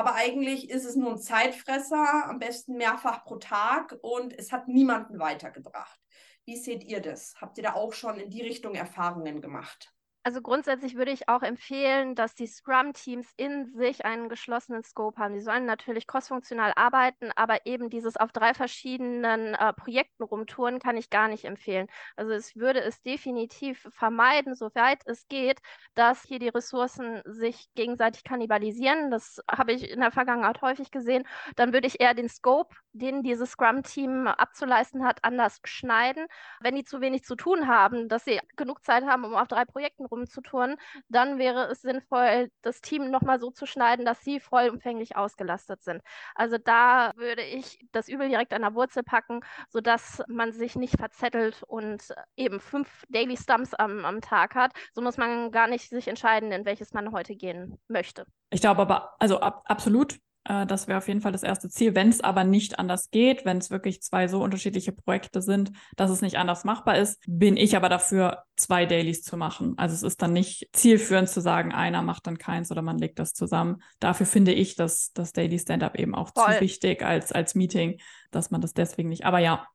Aber 0.00 0.14
eigentlich 0.14 0.70
ist 0.70 0.86
es 0.86 0.96
nur 0.96 1.10
ein 1.10 1.18
Zeitfresser, 1.18 2.24
am 2.24 2.38
besten 2.38 2.78
mehrfach 2.78 3.22
pro 3.22 3.36
Tag 3.36 3.98
und 4.00 4.32
es 4.32 4.50
hat 4.50 4.66
niemanden 4.66 5.18
weitergebracht. 5.18 6.00
Wie 6.46 6.56
seht 6.56 6.84
ihr 6.84 7.02
das? 7.02 7.34
Habt 7.38 7.58
ihr 7.58 7.64
da 7.64 7.74
auch 7.74 7.92
schon 7.92 8.18
in 8.18 8.30
die 8.30 8.40
Richtung 8.40 8.74
Erfahrungen 8.74 9.42
gemacht? 9.42 9.92
Also 10.22 10.42
grundsätzlich 10.42 10.96
würde 10.96 11.12
ich 11.12 11.30
auch 11.30 11.42
empfehlen, 11.42 12.14
dass 12.14 12.34
die 12.34 12.46
Scrum-Teams 12.46 13.32
in 13.38 13.72
sich 13.72 14.04
einen 14.04 14.28
geschlossenen 14.28 14.82
Scope 14.82 15.18
haben. 15.18 15.32
Die 15.32 15.40
sollen 15.40 15.64
natürlich 15.64 16.06
crossfunktional 16.06 16.74
arbeiten, 16.76 17.30
aber 17.36 17.64
eben 17.64 17.88
dieses 17.88 18.18
auf 18.18 18.30
drei 18.30 18.52
verschiedenen 18.52 19.54
äh, 19.54 19.72
Projekten 19.72 20.22
rumtouren 20.22 20.78
kann 20.78 20.98
ich 20.98 21.08
gar 21.08 21.28
nicht 21.28 21.46
empfehlen. 21.46 21.86
Also 22.16 22.32
es 22.32 22.54
würde 22.54 22.82
es 22.82 23.00
definitiv 23.00 23.88
vermeiden, 23.92 24.54
soweit 24.54 25.00
es 25.06 25.26
geht, 25.28 25.60
dass 25.94 26.22
hier 26.22 26.38
die 26.38 26.50
Ressourcen 26.50 27.22
sich 27.24 27.68
gegenseitig 27.74 28.22
kannibalisieren. 28.22 29.10
Das 29.10 29.40
habe 29.50 29.72
ich 29.72 29.90
in 29.90 30.00
der 30.00 30.10
Vergangenheit 30.12 30.60
häufig 30.60 30.90
gesehen. 30.90 31.26
Dann 31.56 31.72
würde 31.72 31.86
ich 31.86 31.98
eher 31.98 32.12
den 32.12 32.28
Scope, 32.28 32.76
den 32.92 33.22
dieses 33.22 33.52
Scrum-Team 33.52 34.26
abzuleisten 34.26 35.02
hat, 35.02 35.24
anders 35.24 35.60
schneiden. 35.64 36.26
Wenn 36.60 36.74
die 36.74 36.84
zu 36.84 37.00
wenig 37.00 37.24
zu 37.24 37.36
tun 37.36 37.68
haben, 37.68 38.08
dass 38.10 38.26
sie 38.26 38.38
genug 38.56 38.84
Zeit 38.84 39.06
haben, 39.06 39.24
um 39.24 39.34
auf 39.34 39.48
drei 39.48 39.64
Projekten 39.64 40.09
rumzuturnen, 40.10 40.76
dann 41.08 41.38
wäre 41.38 41.70
es 41.70 41.82
sinnvoll, 41.82 42.50
das 42.62 42.80
Team 42.80 43.10
nochmal 43.10 43.40
so 43.40 43.50
zu 43.50 43.66
schneiden, 43.66 44.04
dass 44.04 44.22
sie 44.22 44.40
vollumfänglich 44.40 45.16
ausgelastet 45.16 45.82
sind. 45.82 46.02
Also 46.34 46.58
da 46.58 47.12
würde 47.16 47.42
ich 47.42 47.84
das 47.92 48.08
Übel 48.08 48.28
direkt 48.28 48.52
an 48.52 48.62
der 48.62 48.74
Wurzel 48.74 49.02
packen, 49.02 49.40
sodass 49.68 50.22
man 50.28 50.52
sich 50.52 50.76
nicht 50.76 50.96
verzettelt 50.96 51.62
und 51.62 52.14
eben 52.36 52.60
fünf 52.60 53.04
Daily 53.08 53.36
Stumps 53.36 53.74
am, 53.74 54.04
am 54.04 54.20
Tag 54.20 54.54
hat. 54.54 54.72
So 54.92 55.00
muss 55.02 55.16
man 55.16 55.50
gar 55.50 55.68
nicht 55.68 55.88
sich 55.88 56.08
entscheiden, 56.08 56.52
in 56.52 56.64
welches 56.64 56.92
man 56.92 57.12
heute 57.12 57.34
gehen 57.34 57.78
möchte. 57.88 58.26
Ich 58.50 58.60
glaube 58.60 58.82
aber, 58.82 59.14
also 59.18 59.40
ab, 59.40 59.62
absolut, 59.66 60.18
äh, 60.44 60.66
das 60.66 60.88
wäre 60.88 60.98
auf 60.98 61.08
jeden 61.08 61.20
Fall 61.20 61.32
das 61.32 61.42
erste 61.42 61.68
Ziel. 61.68 61.94
Wenn 61.94 62.08
es 62.08 62.20
aber 62.20 62.44
nicht 62.44 62.78
anders 62.78 63.10
geht, 63.10 63.44
wenn 63.44 63.58
es 63.58 63.70
wirklich 63.70 64.02
zwei 64.02 64.28
so 64.28 64.42
unterschiedliche 64.42 64.92
Projekte 64.92 65.42
sind, 65.42 65.72
dass 65.96 66.10
es 66.10 66.22
nicht 66.22 66.38
anders 66.38 66.64
machbar 66.64 66.96
ist, 66.98 67.22
bin 67.26 67.56
ich 67.56 67.76
aber 67.76 67.88
dafür, 67.88 68.44
zwei 68.56 68.86
Dailies 68.86 69.22
zu 69.22 69.36
machen. 69.36 69.74
Also 69.76 69.94
es 69.94 70.02
ist 70.02 70.22
dann 70.22 70.32
nicht 70.32 70.68
zielführend 70.72 71.28
zu 71.28 71.40
sagen, 71.40 71.72
einer 71.72 72.02
macht 72.02 72.26
dann 72.26 72.38
keins 72.38 72.70
oder 72.70 72.82
man 72.82 72.98
legt 72.98 73.18
das 73.18 73.32
zusammen. 73.32 73.82
Dafür 73.98 74.26
finde 74.26 74.52
ich 74.52 74.76
das, 74.76 75.12
das 75.12 75.32
Daily 75.32 75.58
Stand-up 75.58 75.98
eben 75.98 76.14
auch 76.14 76.30
Voll. 76.34 76.54
zu 76.54 76.60
wichtig 76.60 77.02
als, 77.02 77.32
als 77.32 77.54
Meeting, 77.54 78.00
dass 78.30 78.50
man 78.50 78.60
das 78.60 78.74
deswegen 78.74 79.08
nicht. 79.08 79.24
Aber 79.24 79.38
ja, 79.38 79.66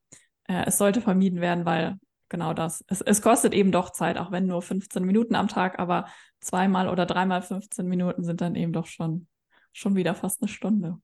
äh, 0.47 0.65
es 0.65 0.77
sollte 0.77 1.01
vermieden 1.01 1.41
werden, 1.41 1.65
weil 1.65 1.97
genau 2.29 2.53
das. 2.53 2.83
Es, 2.87 3.01
es 3.01 3.21
kostet 3.21 3.53
eben 3.53 3.71
doch 3.71 3.91
Zeit, 3.91 4.17
auch 4.17 4.31
wenn 4.31 4.47
nur 4.47 4.61
15 4.61 5.03
Minuten 5.03 5.35
am 5.35 5.47
Tag, 5.47 5.79
aber 5.79 6.05
zweimal 6.39 6.89
oder 6.89 7.05
dreimal 7.05 7.41
15 7.41 7.87
Minuten 7.87 8.23
sind 8.23 8.41
dann 8.41 8.55
eben 8.55 8.73
doch 8.73 8.87
schon 8.87 9.27
schon 9.75 9.95
wieder 9.95 10.15
fast 10.15 10.41
eine 10.41 10.49
Stunde. 10.49 10.97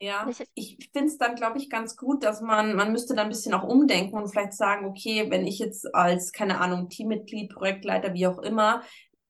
Ja, 0.00 0.28
ich 0.54 0.90
finde 0.92 1.08
es 1.08 1.18
dann, 1.18 1.34
glaube 1.34 1.58
ich, 1.58 1.68
ganz 1.68 1.96
gut, 1.96 2.22
dass 2.22 2.40
man, 2.40 2.76
man 2.76 2.92
müsste 2.92 3.14
dann 3.14 3.24
ein 3.24 3.30
bisschen 3.30 3.52
auch 3.52 3.64
umdenken 3.64 4.16
und 4.16 4.28
vielleicht 4.28 4.52
sagen, 4.52 4.86
okay, 4.86 5.28
wenn 5.28 5.44
ich 5.44 5.58
jetzt 5.58 5.92
als, 5.92 6.30
keine 6.30 6.60
Ahnung, 6.60 6.88
Teammitglied, 6.88 7.52
Projektleiter, 7.52 8.14
wie 8.14 8.28
auch 8.28 8.38
immer, 8.38 8.82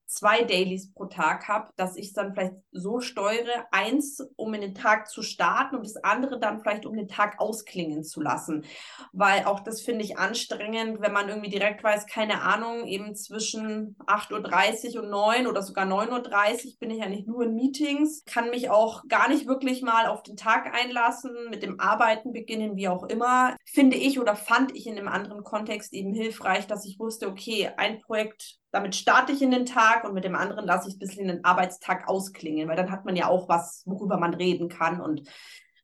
zwei 0.08 0.42
Dailies 0.42 0.92
pro 0.92 1.04
Tag 1.04 1.48
habe, 1.48 1.70
dass 1.76 1.96
ich 1.96 2.08
es 2.08 2.12
dann 2.14 2.32
vielleicht 2.32 2.54
so 2.72 3.00
steuere, 3.00 3.66
eins, 3.70 4.20
um 4.36 4.54
in 4.54 4.62
den 4.62 4.74
Tag 4.74 5.08
zu 5.08 5.22
starten 5.22 5.76
und 5.76 5.84
das 5.84 5.96
andere 6.02 6.40
dann 6.40 6.60
vielleicht, 6.60 6.86
um 6.86 6.96
den 6.96 7.08
Tag 7.08 7.38
ausklingen 7.38 8.02
zu 8.02 8.22
lassen. 8.22 8.64
Weil 9.12 9.44
auch 9.44 9.60
das 9.60 9.82
finde 9.82 10.04
ich 10.04 10.18
anstrengend, 10.18 11.00
wenn 11.00 11.12
man 11.12 11.28
irgendwie 11.28 11.50
direkt 11.50 11.84
weiß, 11.84 12.06
keine 12.06 12.42
Ahnung, 12.42 12.86
eben 12.86 13.14
zwischen 13.14 13.96
8.30 14.06 14.96
Uhr 14.96 15.02
und 15.02 15.10
9 15.10 15.46
oder 15.46 15.62
sogar 15.62 15.84
9.30 15.84 16.66
Uhr 16.66 16.72
bin 16.80 16.90
ich 16.90 17.00
ja 17.00 17.08
nicht 17.08 17.28
nur 17.28 17.44
in 17.44 17.54
Meetings, 17.54 18.24
kann 18.24 18.50
mich 18.50 18.70
auch 18.70 19.06
gar 19.08 19.28
nicht 19.28 19.46
wirklich 19.46 19.82
mal 19.82 20.06
auf 20.06 20.22
den 20.22 20.36
Tag 20.36 20.74
einlassen, 20.74 21.50
mit 21.50 21.62
dem 21.62 21.80
Arbeiten 21.80 22.32
beginnen, 22.32 22.76
wie 22.76 22.88
auch 22.88 23.04
immer. 23.04 23.56
Finde 23.66 23.96
ich 23.98 24.18
oder 24.18 24.36
fand 24.36 24.74
ich 24.74 24.86
in 24.86 24.96
einem 24.96 25.08
anderen 25.08 25.44
Kontext 25.44 25.92
eben 25.92 26.14
hilfreich, 26.14 26.66
dass 26.66 26.86
ich 26.86 26.98
wusste, 26.98 27.28
okay, 27.28 27.70
ein 27.76 28.00
Projekt 28.00 28.58
damit 28.70 28.94
starte 28.94 29.32
ich 29.32 29.42
in 29.42 29.50
den 29.50 29.66
Tag 29.66 30.04
und 30.04 30.14
mit 30.14 30.24
dem 30.24 30.34
anderen 30.34 30.66
lasse 30.66 30.88
ich 30.88 30.96
ein 30.96 30.98
bisschen 30.98 31.28
den 31.28 31.44
Arbeitstag 31.44 32.08
ausklingen, 32.08 32.68
weil 32.68 32.76
dann 32.76 32.90
hat 32.90 33.04
man 33.04 33.16
ja 33.16 33.28
auch 33.28 33.48
was, 33.48 33.82
worüber 33.86 34.18
man 34.18 34.34
reden 34.34 34.68
kann 34.68 35.00
und 35.00 35.22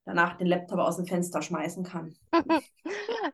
danach 0.05 0.37
den 0.37 0.47
Laptop 0.47 0.79
aus 0.81 0.97
dem 0.97 1.07
Fenster 1.07 1.41
schmeißen 1.41 1.85
kann. 1.85 2.15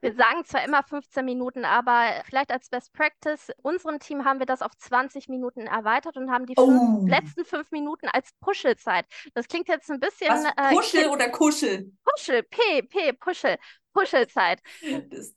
wir 0.00 0.14
sagen 0.14 0.44
zwar 0.44 0.64
immer 0.64 0.82
15 0.82 1.24
Minuten, 1.24 1.64
aber 1.64 2.22
vielleicht 2.24 2.52
als 2.52 2.68
Best 2.68 2.92
Practice, 2.92 3.50
unserem 3.62 3.98
Team 3.98 4.24
haben 4.24 4.38
wir 4.38 4.46
das 4.46 4.62
auf 4.62 4.76
20 4.76 5.28
Minuten 5.28 5.62
erweitert 5.62 6.16
und 6.16 6.30
haben 6.30 6.46
die 6.46 6.54
oh. 6.56 6.66
fünf, 6.66 7.10
letzten 7.10 7.44
fünf 7.44 7.70
Minuten 7.70 8.06
als 8.08 8.30
Puschelzeit. 8.40 9.06
Das 9.34 9.48
klingt 9.48 9.68
jetzt 9.68 9.90
ein 9.90 10.00
bisschen. 10.00 10.28
Was, 10.28 10.44
äh, 10.44 10.74
Puschel 10.74 11.04
äh, 11.04 11.08
oder 11.08 11.28
Kuschel? 11.30 11.92
Puschel, 12.04 12.42
P, 12.44 12.82
P, 12.82 13.12
Puschel. 13.14 13.56
Puschelzeit. 13.92 14.60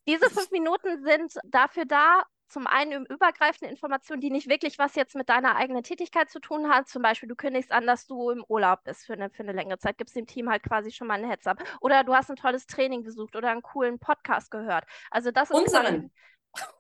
Diese 0.07 0.29
fünf 0.29 0.51
Minuten 0.51 1.03
sind 1.03 1.33
dafür 1.43 1.85
da, 1.85 2.21
zum 2.47 2.67
einen 2.67 3.05
übergreifende 3.05 3.71
Informationen, 3.71 4.21
die 4.21 4.29
nicht 4.29 4.47
wirklich 4.47 4.77
was 4.77 4.95
jetzt 4.95 5.15
mit 5.15 5.29
deiner 5.29 5.55
eigenen 5.55 5.83
Tätigkeit 5.83 6.29
zu 6.29 6.39
tun 6.39 6.69
hat. 6.69 6.87
Zum 6.87 7.01
Beispiel, 7.01 7.29
du 7.29 7.35
kündigst 7.35 7.71
an, 7.71 7.87
dass 7.87 8.05
du 8.05 8.29
im 8.29 8.43
Urlaub 8.47 8.83
bist 8.83 9.05
für 9.05 9.13
eine, 9.13 9.29
für 9.29 9.43
eine 9.43 9.53
längere 9.53 9.79
Zeit, 9.79 9.97
gibst 9.97 10.15
dem 10.15 10.27
Team 10.27 10.49
halt 10.49 10.63
quasi 10.63 10.91
schon 10.91 11.07
mal 11.07 11.19
ein 11.19 11.29
Heads-up. 11.29 11.63
Oder 11.81 12.03
du 12.03 12.13
hast 12.13 12.29
ein 12.29 12.35
tolles 12.35 12.67
Training 12.67 13.03
besucht 13.03 13.35
oder 13.35 13.49
einen 13.49 13.61
coolen 13.61 13.99
Podcast 13.99 14.51
gehört. 14.51 14.85
Also 15.09 15.31
das 15.31 15.49
ist 15.49 15.55
Unseren. 15.57 16.11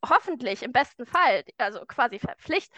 hoffentlich 0.07 0.63
im 0.63 0.71
besten 0.71 1.05
Fall, 1.05 1.43
also 1.57 1.85
quasi 1.87 2.19
Pflicht, 2.37 2.71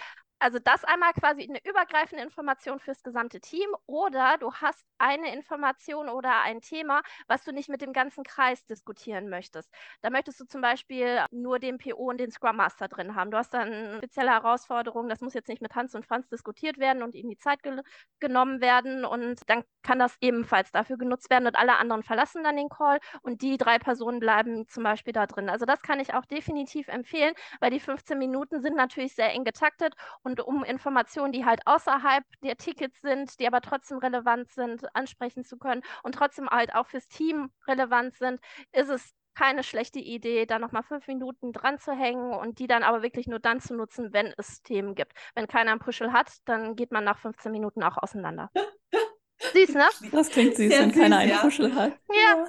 also 0.46 0.60
das 0.60 0.84
einmal 0.84 1.12
quasi 1.14 1.42
eine 1.42 1.58
übergreifende 1.66 2.24
Information 2.24 2.80
fürs 2.80 3.02
gesamte 3.02 3.40
Team 3.42 3.68
oder 3.88 4.38
du 4.40 4.54
hast 4.54 4.86
eine 5.00 5.34
Information 5.34 6.08
oder 6.08 6.44
ein 6.44 6.62
Thema, 6.62 7.02
was 7.28 7.44
du 7.44 7.52
nicht 7.52 7.68
mit 7.68 7.82
dem 7.82 7.94
ganzen 7.94 8.24
Kreis 8.24 8.64
diskutieren 8.68 9.28
möchtest. 9.28 9.72
Da 10.04 10.12
möchtest 10.12 10.40
du 10.40 10.46
zum 10.46 10.62
Beispiel 10.62 11.26
nur 11.32 11.58
den 11.58 11.80
PO 11.80 12.12
und 12.12 12.20
den 12.20 12.30
Scrum 12.30 12.58
Master 12.58 12.88
drin 12.88 13.16
haben. 13.16 13.32
Du 13.32 13.38
hast 13.38 13.56
dann 13.56 13.72
eine 13.74 13.98
spezielle 13.98 14.30
Herausforderung, 14.30 15.10
das 15.10 15.22
muss 15.22 15.34
jetzt 15.34 15.50
nicht 15.50 15.64
mit 15.64 15.74
Hans 15.74 15.96
und 15.96 16.06
Franz 16.06 16.30
diskutiert 16.30 16.78
werden 16.78 17.02
und 17.02 17.16
ihnen 17.16 17.32
die 17.32 17.38
Zeit 17.40 17.64
ge 17.64 17.82
genommen 18.20 18.62
werden 18.62 19.04
und 19.04 19.42
dann 19.50 19.64
kann 19.82 19.98
das 20.00 20.16
ebenfalls 20.22 20.72
dafür 20.72 20.98
genutzt 20.98 21.30
werden 21.32 21.48
und 21.48 21.56
alle 21.56 21.78
anderen 21.78 22.04
verlassen 22.04 22.44
dann 22.44 22.56
den 22.56 22.70
Call 22.70 23.00
und 23.24 23.42
die 23.42 23.58
drei 23.58 23.80
Personen 23.80 24.20
bleiben 24.20 24.68
zum 24.68 24.84
Beispiel 24.84 25.14
da 25.14 25.26
drin. 25.26 25.50
Also 25.50 25.66
das 25.66 25.82
kann 25.82 26.00
ich 26.00 26.14
auch 26.14 26.26
definitiv 26.26 26.88
empfehlen, 26.88 27.34
weil 27.60 27.72
die 27.72 27.80
15 27.80 28.18
Minuten 28.20 28.62
sind 28.62 28.76
natürlich 28.76 29.16
sehr 29.16 29.32
eng 29.34 29.44
getaktet 29.44 29.96
und 30.24 30.35
um 30.42 30.64
Informationen, 30.64 31.32
die 31.32 31.46
halt 31.46 31.62
außerhalb 31.66 32.24
der 32.44 32.58
Tickets 32.58 33.00
sind, 33.02 33.40
die 33.40 33.48
aber 33.48 33.62
trotzdem 33.62 33.98
relevant 34.00 34.52
sind, 34.52 34.84
ansprechen 34.96 35.44
zu 35.44 35.58
können 35.58 35.82
und 36.04 36.16
trotzdem 36.16 36.50
halt 36.50 36.74
auch 36.76 36.88
fürs 36.88 37.08
Team 37.08 37.50
relevant 37.68 38.16
sind, 38.16 38.40
ist 38.72 38.90
es 38.90 39.14
keine 39.36 39.64
schlechte 39.64 40.00
Idee, 40.00 40.46
da 40.46 40.60
nochmal 40.60 40.84
fünf 40.84 41.08
Minuten 41.08 41.52
dran 41.52 41.78
zu 41.78 41.92
hängen 41.92 42.34
und 42.34 42.60
die 42.60 42.68
dann 42.68 42.84
aber 42.84 43.04
wirklich 43.04 43.28
nur 43.28 43.40
dann 43.40 43.60
zu 43.60 43.76
nutzen, 43.76 44.14
wenn 44.14 44.34
es 44.38 44.64
Themen 44.64 44.96
gibt. 44.96 45.14
Wenn 45.36 45.48
keiner 45.48 45.72
einen 45.72 45.82
Puschel 45.82 46.14
hat, 46.14 46.32
dann 46.46 46.76
geht 46.76 46.92
man 46.92 47.04
nach 47.04 47.20
15 47.20 47.52
Minuten 47.52 47.84
auch 47.84 47.98
auseinander. 47.98 48.50
Süß, 49.54 49.74
ne? 49.76 49.86
Das 50.12 50.30
klingt 50.30 50.56
süß, 50.56 50.72
Sehr 50.72 50.82
wenn 50.82 50.92
süß, 50.92 51.02
keiner 51.02 51.18
einen 51.18 51.32
ja. 51.32 51.40
Puschel 51.40 51.76
hat. 51.76 51.94
Ja. 52.10 52.46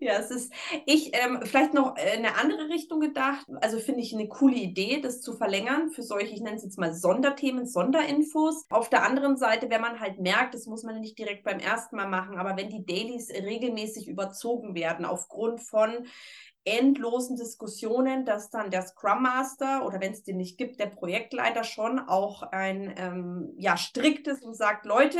Ja, 0.00 0.18
es 0.18 0.30
ist, 0.30 0.52
ich, 0.86 1.12
ähm, 1.14 1.40
vielleicht 1.44 1.74
noch 1.74 1.96
äh, 1.96 2.16
eine 2.16 2.36
andere 2.36 2.68
Richtung 2.68 3.00
gedacht. 3.00 3.46
Also 3.60 3.78
finde 3.78 4.00
ich 4.00 4.12
eine 4.12 4.28
coole 4.28 4.56
Idee, 4.56 5.00
das 5.00 5.20
zu 5.20 5.34
verlängern 5.34 5.90
für 5.90 6.02
solche, 6.02 6.34
ich 6.34 6.40
nenne 6.40 6.56
es 6.56 6.64
jetzt 6.64 6.78
mal 6.78 6.94
Sonderthemen, 6.94 7.66
Sonderinfos. 7.66 8.66
Auf 8.70 8.90
der 8.90 9.04
anderen 9.04 9.36
Seite, 9.36 9.70
wenn 9.70 9.80
man 9.80 10.00
halt 10.00 10.18
merkt, 10.20 10.54
das 10.54 10.66
muss 10.66 10.82
man 10.82 11.00
nicht 11.00 11.18
direkt 11.18 11.44
beim 11.44 11.58
ersten 11.58 11.96
Mal 11.96 12.08
machen, 12.08 12.38
aber 12.38 12.56
wenn 12.56 12.68
die 12.68 12.84
Dailies 12.84 13.30
regelmäßig 13.30 14.08
überzogen 14.08 14.74
werden 14.74 15.04
aufgrund 15.04 15.60
von 15.60 16.06
endlosen 16.64 17.36
Diskussionen, 17.36 18.24
dass 18.24 18.50
dann 18.50 18.70
der 18.70 18.82
Scrum 18.82 19.22
Master 19.22 19.86
oder 19.86 20.00
wenn 20.00 20.12
es 20.12 20.22
den 20.22 20.38
nicht 20.38 20.56
gibt, 20.56 20.80
der 20.80 20.86
Projektleiter 20.86 21.62
schon 21.62 21.98
auch 21.98 22.42
ein 22.42 22.94
ähm, 22.96 23.52
ja, 23.58 23.76
striktes 23.76 24.42
und 24.42 24.54
sagt, 24.54 24.86
Leute, 24.86 25.18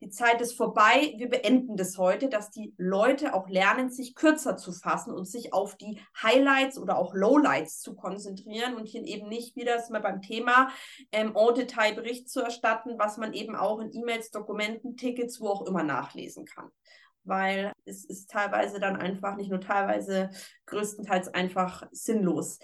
die 0.00 0.10
Zeit 0.10 0.40
ist 0.40 0.56
vorbei, 0.56 1.14
wir 1.16 1.28
beenden 1.28 1.76
das 1.76 1.98
heute, 1.98 2.28
dass 2.28 2.50
die 2.50 2.72
Leute 2.76 3.34
auch 3.34 3.48
lernen, 3.48 3.90
sich 3.90 4.14
kürzer 4.14 4.56
zu 4.56 4.72
fassen 4.72 5.12
und 5.12 5.26
sich 5.26 5.52
auf 5.52 5.76
die 5.76 6.00
Highlights 6.22 6.78
oder 6.78 6.98
auch 6.98 7.14
Lowlights 7.14 7.80
zu 7.80 7.96
konzentrieren 7.96 8.76
und 8.76 8.86
hier 8.86 9.04
eben 9.04 9.28
nicht 9.28 9.56
wieder 9.56 9.76
ist 9.76 9.90
mal 9.90 10.00
beim 10.00 10.22
Thema 10.22 10.70
ähm, 11.10 11.34
en 11.34 11.54
Detail 11.54 11.94
Bericht 11.94 12.30
zu 12.30 12.40
erstatten, 12.40 12.98
was 12.98 13.16
man 13.16 13.32
eben 13.32 13.56
auch 13.56 13.80
in 13.80 13.92
E-Mails, 13.92 14.30
Dokumenten, 14.30 14.96
Tickets, 14.96 15.40
wo 15.40 15.48
auch 15.48 15.66
immer 15.66 15.82
nachlesen 15.82 16.44
kann. 16.44 16.70
Weil 17.24 17.72
es 17.84 18.04
ist 18.04 18.30
teilweise 18.30 18.78
dann 18.78 18.96
einfach, 18.96 19.36
nicht 19.36 19.50
nur 19.50 19.60
teilweise, 19.60 20.30
größtenteils 20.66 21.28
einfach 21.34 21.86
sinnlos. 21.90 22.60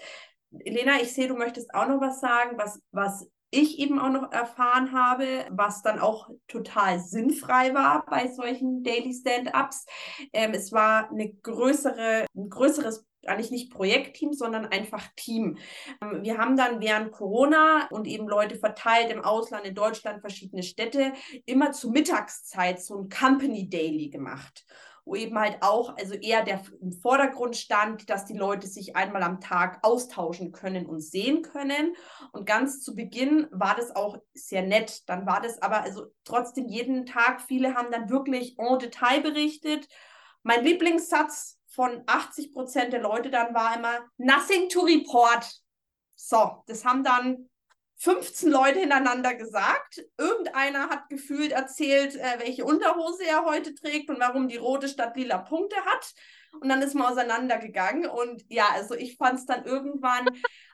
Elena, 0.59 1.01
ich 1.01 1.13
sehe, 1.13 1.27
du 1.27 1.35
möchtest 1.35 1.73
auch 1.73 1.87
noch 1.87 1.99
was 1.99 2.21
sagen, 2.21 2.57
was, 2.57 2.81
was 2.91 3.27
ich 3.51 3.79
eben 3.79 3.99
auch 3.99 4.09
noch 4.09 4.31
erfahren 4.31 4.91
habe, 4.91 5.45
was 5.49 5.81
dann 5.81 5.99
auch 5.99 6.29
total 6.47 6.99
sinnfrei 6.99 7.73
war 7.73 8.05
bei 8.05 8.27
solchen 8.27 8.83
Daily 8.83 9.13
Stand-ups. 9.13 9.85
Ähm, 10.33 10.51
es 10.53 10.71
war 10.71 11.09
eine 11.09 11.33
größere, 11.33 12.25
ein 12.35 12.49
größeres 12.49 13.05
eigentlich 13.25 13.51
nicht 13.51 13.71
Projektteam, 13.71 14.33
sondern 14.33 14.67
einfach 14.67 15.07
Team. 15.15 15.57
Ähm, 16.01 16.23
wir 16.23 16.37
haben 16.37 16.55
dann 16.57 16.81
während 16.81 17.11
Corona 17.11 17.87
und 17.89 18.07
eben 18.07 18.27
Leute 18.27 18.55
verteilt 18.55 19.11
im 19.11 19.23
Ausland, 19.23 19.65
in 19.65 19.75
Deutschland, 19.75 20.21
verschiedene 20.21 20.63
Städte, 20.63 21.13
immer 21.45 21.71
zur 21.71 21.91
Mittagszeit 21.91 22.81
so 22.81 22.99
ein 22.99 23.09
Company 23.09 23.69
Daily 23.69 24.09
gemacht 24.09 24.65
wo 25.05 25.15
eben 25.15 25.37
halt 25.39 25.61
auch, 25.61 25.95
also 25.97 26.15
eher 26.15 26.43
der 26.43 26.61
im 26.81 26.91
Vordergrund 26.91 27.55
stand, 27.55 28.09
dass 28.09 28.25
die 28.25 28.37
Leute 28.37 28.67
sich 28.67 28.95
einmal 28.95 29.21
am 29.21 29.39
Tag 29.39 29.79
austauschen 29.83 30.51
können 30.51 30.87
und 30.87 30.99
sehen 30.99 31.43
können. 31.43 31.95
Und 32.31 32.45
ganz 32.45 32.81
zu 32.81 32.95
Beginn 32.95 33.47
war 33.51 33.75
das 33.75 33.95
auch 33.95 34.17
sehr 34.33 34.63
nett. 34.63 35.07
Dann 35.07 35.27
war 35.27 35.41
das 35.41 35.61
aber 35.61 35.81
also 35.81 36.07
trotzdem 36.23 36.67
jeden 36.67 37.05
Tag, 37.05 37.41
viele 37.41 37.75
haben 37.75 37.91
dann 37.91 38.09
wirklich 38.09 38.57
en 38.57 38.79
Detail 38.79 39.21
berichtet. 39.21 39.87
Mein 40.41 40.63
Lieblingssatz 40.63 41.59
von 41.67 42.03
80 42.07 42.53
Prozent 42.53 42.93
der 42.93 43.01
Leute 43.01 43.29
dann 43.29 43.53
war 43.53 43.77
immer, 43.77 44.05
nothing 44.17 44.69
to 44.69 44.81
report. 44.81 45.45
So, 46.15 46.63
das 46.67 46.83
haben 46.83 47.03
dann 47.03 47.49
15 48.05 48.51
Leute 48.51 48.81
hintereinander 48.81 49.33
gesagt. 49.33 50.05
Irgendeiner 50.19 50.89
hat 50.89 51.09
gefühlt 51.09 51.51
erzählt, 51.51 52.15
äh, 52.15 52.37
welche 52.37 52.63
Unterhose 52.63 53.25
er 53.25 53.45
heute 53.45 53.73
trägt 53.73 54.11
und 54.11 54.19
warum 54.19 54.47
die 54.47 54.57
rote 54.57 54.87
statt 54.87 55.17
lila 55.17 55.39
Punkte 55.39 55.75
hat. 55.77 56.13
Und 56.61 56.69
dann 56.69 56.83
ist 56.83 56.93
man 56.93 57.11
auseinandergegangen. 57.11 58.05
Und 58.05 58.45
ja, 58.47 58.67
also 58.73 58.93
ich 58.93 59.17
fand 59.17 59.39
es 59.39 59.47
dann 59.47 59.65
irgendwann, 59.65 60.27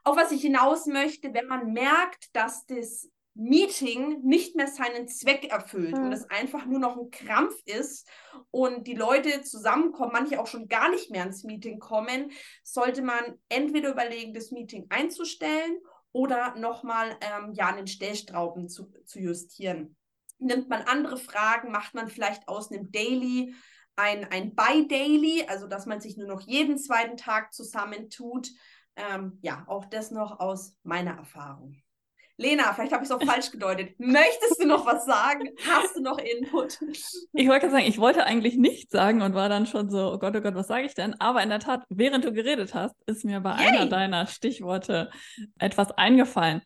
auf 0.04 0.18
was 0.18 0.34
ich 0.34 0.42
hinaus 0.42 0.88
möchte, 0.88 1.34
wenn 1.34 1.48
man 1.48 1.72
merkt, 1.72 2.36
dass 2.36 2.66
das 2.66 3.10
Meeting 3.34 4.20
nicht 4.24 4.58
mehr 4.58 4.68
seinen 4.68 5.08
Zweck 5.08 5.54
erfüllt 5.54 5.98
mhm. 5.98 6.04
und 6.04 6.12
es 6.12 6.30
einfach 6.30 6.66
nur 6.66 6.80
noch 6.80 6.98
ein 6.98 7.12
Krampf 7.12 7.56
ist 7.66 8.10
und 8.52 8.88
die 8.88 8.94
Leute 8.94 9.42
zusammenkommen, 9.42 10.12
manche 10.12 10.38
auch 10.42 10.48
schon 10.48 10.68
gar 10.68 10.90
nicht 10.90 11.12
mehr 11.12 11.24
ins 11.24 11.46
Meeting 11.46 11.80
kommen, 11.80 12.32
sollte 12.62 13.02
man 13.02 13.40
entweder 13.48 13.92
überlegen, 13.92 14.34
das 14.34 14.52
Meeting 14.52 14.86
einzustellen 14.90 15.78
oder 16.12 16.56
nochmal 16.56 17.18
ähm, 17.22 17.54
ja, 17.54 17.68
an 17.68 17.78
den 17.78 17.88
Stellstrauben 17.88 18.70
zu, 18.70 18.92
zu 19.06 19.20
justieren. 19.20 19.96
Nimmt 20.40 20.70
man 20.70 20.82
andere 20.84 21.18
Fragen, 21.18 21.72
macht 21.72 21.94
man 21.94 22.08
vielleicht 22.08 22.48
aus 22.48 22.72
einem 22.72 22.92
Daily 22.92 23.54
ein, 23.96 24.26
ein 24.26 24.56
By-Daily, 24.56 25.46
also 25.48 25.68
dass 25.68 25.86
man 25.86 26.02
sich 26.02 26.18
nur 26.18 26.28
noch 26.28 26.42
jeden 26.42 26.78
zweiten 26.78 27.18
Tag 27.18 27.54
zusammentut. 27.54 28.50
Ähm, 28.96 29.40
ja, 29.42 29.64
auch 29.68 29.86
das 29.86 30.12
noch 30.12 30.40
aus 30.40 30.76
meiner 30.84 31.16
Erfahrung. 31.16 31.82
Lena, 32.38 32.74
vielleicht 32.74 32.92
habe 32.92 33.04
ich 33.04 33.10
es 33.10 33.16
auch 33.16 33.24
falsch 33.24 33.52
gedeutet. 33.52 34.00
Möchtest 34.00 34.62
du 34.62 34.68
noch 34.68 34.86
was 34.86 35.06
sagen? 35.06 35.50
Hast 35.68 35.96
du 35.96 36.02
noch 36.02 36.18
Input? 36.18 36.80
Ich 37.34 37.48
wollte 37.48 37.70
sagen, 37.70 37.86
ich 37.86 37.98
wollte 37.98 38.26
eigentlich 38.26 38.56
nichts 38.56 38.92
sagen 38.92 39.22
und 39.22 39.34
war 39.34 39.50
dann 39.50 39.68
schon 39.68 39.90
so, 39.90 40.12
oh 40.14 40.18
Gott, 40.18 40.36
oh 40.36 40.42
Gott, 40.42 40.56
was 40.56 40.68
sage 40.68 40.86
ich 40.86 40.94
denn? 40.94 41.20
Aber 41.20 41.44
in 41.44 41.50
der 41.50 41.60
Tat, 41.60 41.84
während 41.90 42.26
du 42.26 42.34
geredet 42.34 42.74
hast, 42.74 42.96
ist 43.06 43.26
mir 43.26 43.40
bei 43.40 43.56
Yay. 43.56 43.68
einer 43.68 43.86
deiner 43.88 44.28
Stichworte 44.28 45.10
etwas 45.60 45.92
eingefallen. 45.92 46.62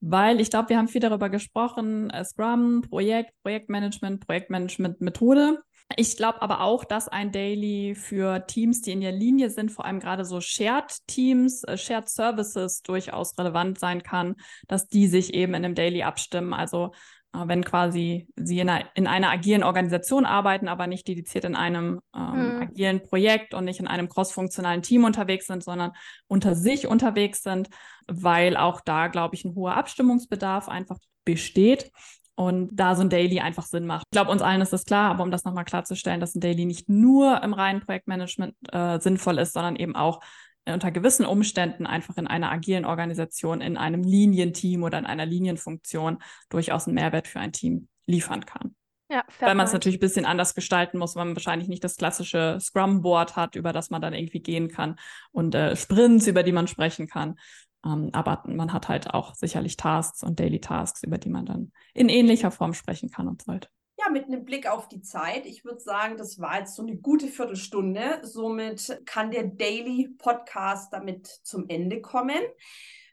Weil 0.00 0.40
ich 0.40 0.50
glaube, 0.50 0.68
wir 0.68 0.78
haben 0.78 0.88
viel 0.88 1.00
darüber 1.00 1.30
gesprochen, 1.30 2.10
äh, 2.10 2.24
Scrum, 2.24 2.82
Projekt, 2.82 3.32
Projektmanagement, 3.42 4.26
Projektmanagement-Methode. 4.26 5.62
Ich 5.96 6.16
glaube 6.16 6.42
aber 6.42 6.60
auch, 6.60 6.84
dass 6.84 7.08
ein 7.08 7.30
Daily 7.30 7.94
für 7.94 8.46
Teams, 8.46 8.80
die 8.80 8.92
in 8.92 9.00
der 9.00 9.12
Linie 9.12 9.50
sind, 9.50 9.70
vor 9.70 9.84
allem 9.84 10.00
gerade 10.00 10.24
so 10.24 10.40
Shared-Teams, 10.40 11.64
äh, 11.64 11.76
Shared 11.76 12.08
Services 12.08 12.82
durchaus 12.82 13.38
relevant 13.38 13.78
sein 13.78 14.02
kann, 14.02 14.36
dass 14.66 14.88
die 14.88 15.06
sich 15.06 15.34
eben 15.34 15.54
in 15.54 15.64
einem 15.64 15.74
Daily 15.74 16.02
abstimmen. 16.02 16.54
Also 16.54 16.92
äh, 17.34 17.46
wenn 17.46 17.64
quasi 17.64 18.26
sie 18.34 18.60
in 18.60 18.70
einer, 18.70 18.86
in 18.94 19.06
einer 19.06 19.30
agilen 19.30 19.62
Organisation 19.62 20.24
arbeiten, 20.24 20.68
aber 20.68 20.86
nicht 20.86 21.06
dediziert 21.06 21.44
in 21.44 21.54
einem 21.54 22.00
ähm, 22.16 22.56
mhm. 22.56 22.62
agilen 22.62 23.02
Projekt 23.02 23.52
und 23.54 23.64
nicht 23.64 23.80
in 23.80 23.86
einem 23.86 24.08
crossfunktionalen 24.08 24.82
Team 24.82 25.04
unterwegs 25.04 25.46
sind, 25.46 25.62
sondern 25.62 25.92
unter 26.26 26.54
sich 26.54 26.86
unterwegs 26.86 27.42
sind, 27.42 27.68
weil 28.08 28.56
auch 28.56 28.80
da, 28.80 29.08
glaube 29.08 29.34
ich, 29.34 29.44
ein 29.44 29.54
hoher 29.54 29.76
Abstimmungsbedarf 29.76 30.68
einfach 30.68 30.98
besteht 31.24 31.92
und 32.36 32.70
da 32.72 32.94
so 32.96 33.02
ein 33.02 33.10
Daily 33.10 33.40
einfach 33.40 33.64
Sinn 33.64 33.86
macht. 33.86 34.06
Ich 34.06 34.12
glaube, 34.12 34.30
uns 34.30 34.42
allen 34.42 34.60
ist 34.60 34.72
das 34.72 34.84
klar, 34.84 35.10
aber 35.10 35.22
um 35.22 35.30
das 35.30 35.44
nochmal 35.44 35.64
klarzustellen, 35.64 36.20
dass 36.20 36.34
ein 36.34 36.40
Daily 36.40 36.64
nicht 36.64 36.88
nur 36.88 37.42
im 37.42 37.52
reinen 37.52 37.80
Projektmanagement 37.80 38.54
äh, 38.72 38.98
sinnvoll 39.00 39.38
ist, 39.38 39.52
sondern 39.52 39.76
eben 39.76 39.94
auch 39.94 40.20
unter 40.66 40.90
gewissen 40.90 41.26
Umständen 41.26 41.86
einfach 41.86 42.16
in 42.16 42.26
einer 42.26 42.50
agilen 42.50 42.84
Organisation, 42.84 43.60
in 43.60 43.76
einem 43.76 44.02
Linienteam 44.02 44.82
oder 44.82 44.98
in 44.98 45.06
einer 45.06 45.26
Linienfunktion 45.26 46.18
durchaus 46.48 46.86
einen 46.86 46.94
Mehrwert 46.94 47.28
für 47.28 47.40
ein 47.40 47.52
Team 47.52 47.88
liefern 48.06 48.46
kann. 48.46 48.74
Ja, 49.10 49.22
weil 49.38 49.54
man 49.54 49.66
es 49.66 49.72
natürlich 49.74 49.98
ein 49.98 50.00
bisschen 50.00 50.24
anders 50.24 50.54
gestalten 50.54 50.98
muss, 50.98 51.14
weil 51.14 51.26
man 51.26 51.36
wahrscheinlich 51.36 51.68
nicht 51.68 51.84
das 51.84 51.96
klassische 51.96 52.58
Scrum-Board 52.58 53.36
hat, 53.36 53.54
über 53.54 53.74
das 53.74 53.90
man 53.90 54.00
dann 54.00 54.14
irgendwie 54.14 54.40
gehen 54.40 54.68
kann 54.68 54.96
und 55.30 55.54
äh, 55.54 55.76
Sprints, 55.76 56.26
über 56.26 56.42
die 56.42 56.52
man 56.52 56.66
sprechen 56.66 57.06
kann, 57.06 57.38
ähm, 57.84 58.10
aber 58.12 58.42
man 58.46 58.72
hat 58.72 58.88
halt 58.88 59.12
auch 59.12 59.34
sicherlich 59.34 59.76
Tasks 59.76 60.22
und 60.22 60.40
Daily 60.40 60.60
Tasks, 60.60 61.02
über 61.02 61.18
die 61.18 61.30
man 61.30 61.46
dann 61.46 61.72
in 61.92 62.08
ähnlicher 62.08 62.50
Form 62.50 62.74
sprechen 62.74 63.10
kann 63.10 63.28
und 63.28 63.42
sollte. 63.42 63.68
Ja, 63.98 64.10
mit 64.10 64.24
einem 64.24 64.44
Blick 64.44 64.66
auf 64.68 64.88
die 64.88 65.02
Zeit. 65.02 65.46
Ich 65.46 65.64
würde 65.64 65.80
sagen, 65.80 66.16
das 66.16 66.40
war 66.40 66.58
jetzt 66.58 66.74
so 66.74 66.82
eine 66.82 66.96
gute 66.96 67.28
Viertelstunde. 67.28 68.20
Somit 68.22 69.00
kann 69.06 69.30
der 69.30 69.44
Daily 69.44 70.08
Podcast 70.18 70.92
damit 70.92 71.26
zum 71.26 71.68
Ende 71.68 72.00
kommen. 72.00 72.40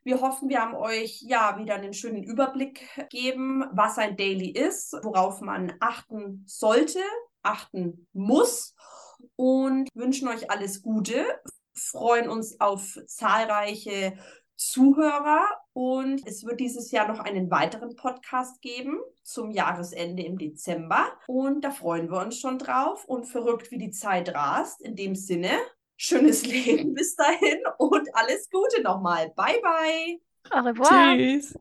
Wir 0.04 0.20
hoffen, 0.20 0.50
wir 0.50 0.60
haben 0.60 0.74
euch 0.74 1.22
ja 1.22 1.60
wieder 1.60 1.76
einen 1.76 1.94
schönen 1.94 2.24
Überblick 2.24 2.90
gegeben, 2.96 3.64
was 3.72 4.00
ein 4.00 4.18
Daily 4.18 4.50
ist, 4.50 4.94
worauf 5.04 5.42
man 5.42 5.74
achten 5.80 6.44
sollte, 6.48 7.00
achten 7.44 8.08
muss 8.12 8.76
und 9.36 9.88
wünschen 9.94 10.28
euch 10.28 10.50
alles 10.50 10.82
Gute, 10.82 11.24
freuen 11.76 12.30
uns 12.30 12.60
auf 12.60 12.98
zahlreiche 13.06 14.18
Zuhörer. 14.62 15.44
Und 15.74 16.26
es 16.28 16.46
wird 16.46 16.60
dieses 16.60 16.92
Jahr 16.92 17.08
noch 17.08 17.20
einen 17.20 17.50
weiteren 17.50 17.96
Podcast 17.96 18.62
geben 18.62 19.00
zum 19.24 19.52
Jahresende 19.52 20.24
im 20.24 20.38
Dezember. 20.38 21.08
Und 21.28 21.64
da 21.64 21.72
freuen 21.72 22.12
wir 22.12 22.20
uns 22.20 22.38
schon 22.40 22.60
drauf. 22.60 23.06
Und 23.06 23.26
verrückt, 23.26 23.72
wie 23.72 23.78
die 23.78 23.92
Zeit 23.92 24.34
rast. 24.36 24.82
In 24.82 24.96
dem 24.96 25.16
Sinne, 25.16 25.52
schönes 25.98 26.46
Leben 26.46 26.94
bis 26.94 27.16
dahin 27.16 27.60
und 27.78 28.08
alles 28.14 28.50
Gute 28.50 28.84
nochmal. 28.84 29.32
Bye, 29.36 29.62
bye. 29.62 30.20
Au 30.52 30.64
revoir. 30.64 31.18
Tschüss. 31.18 31.56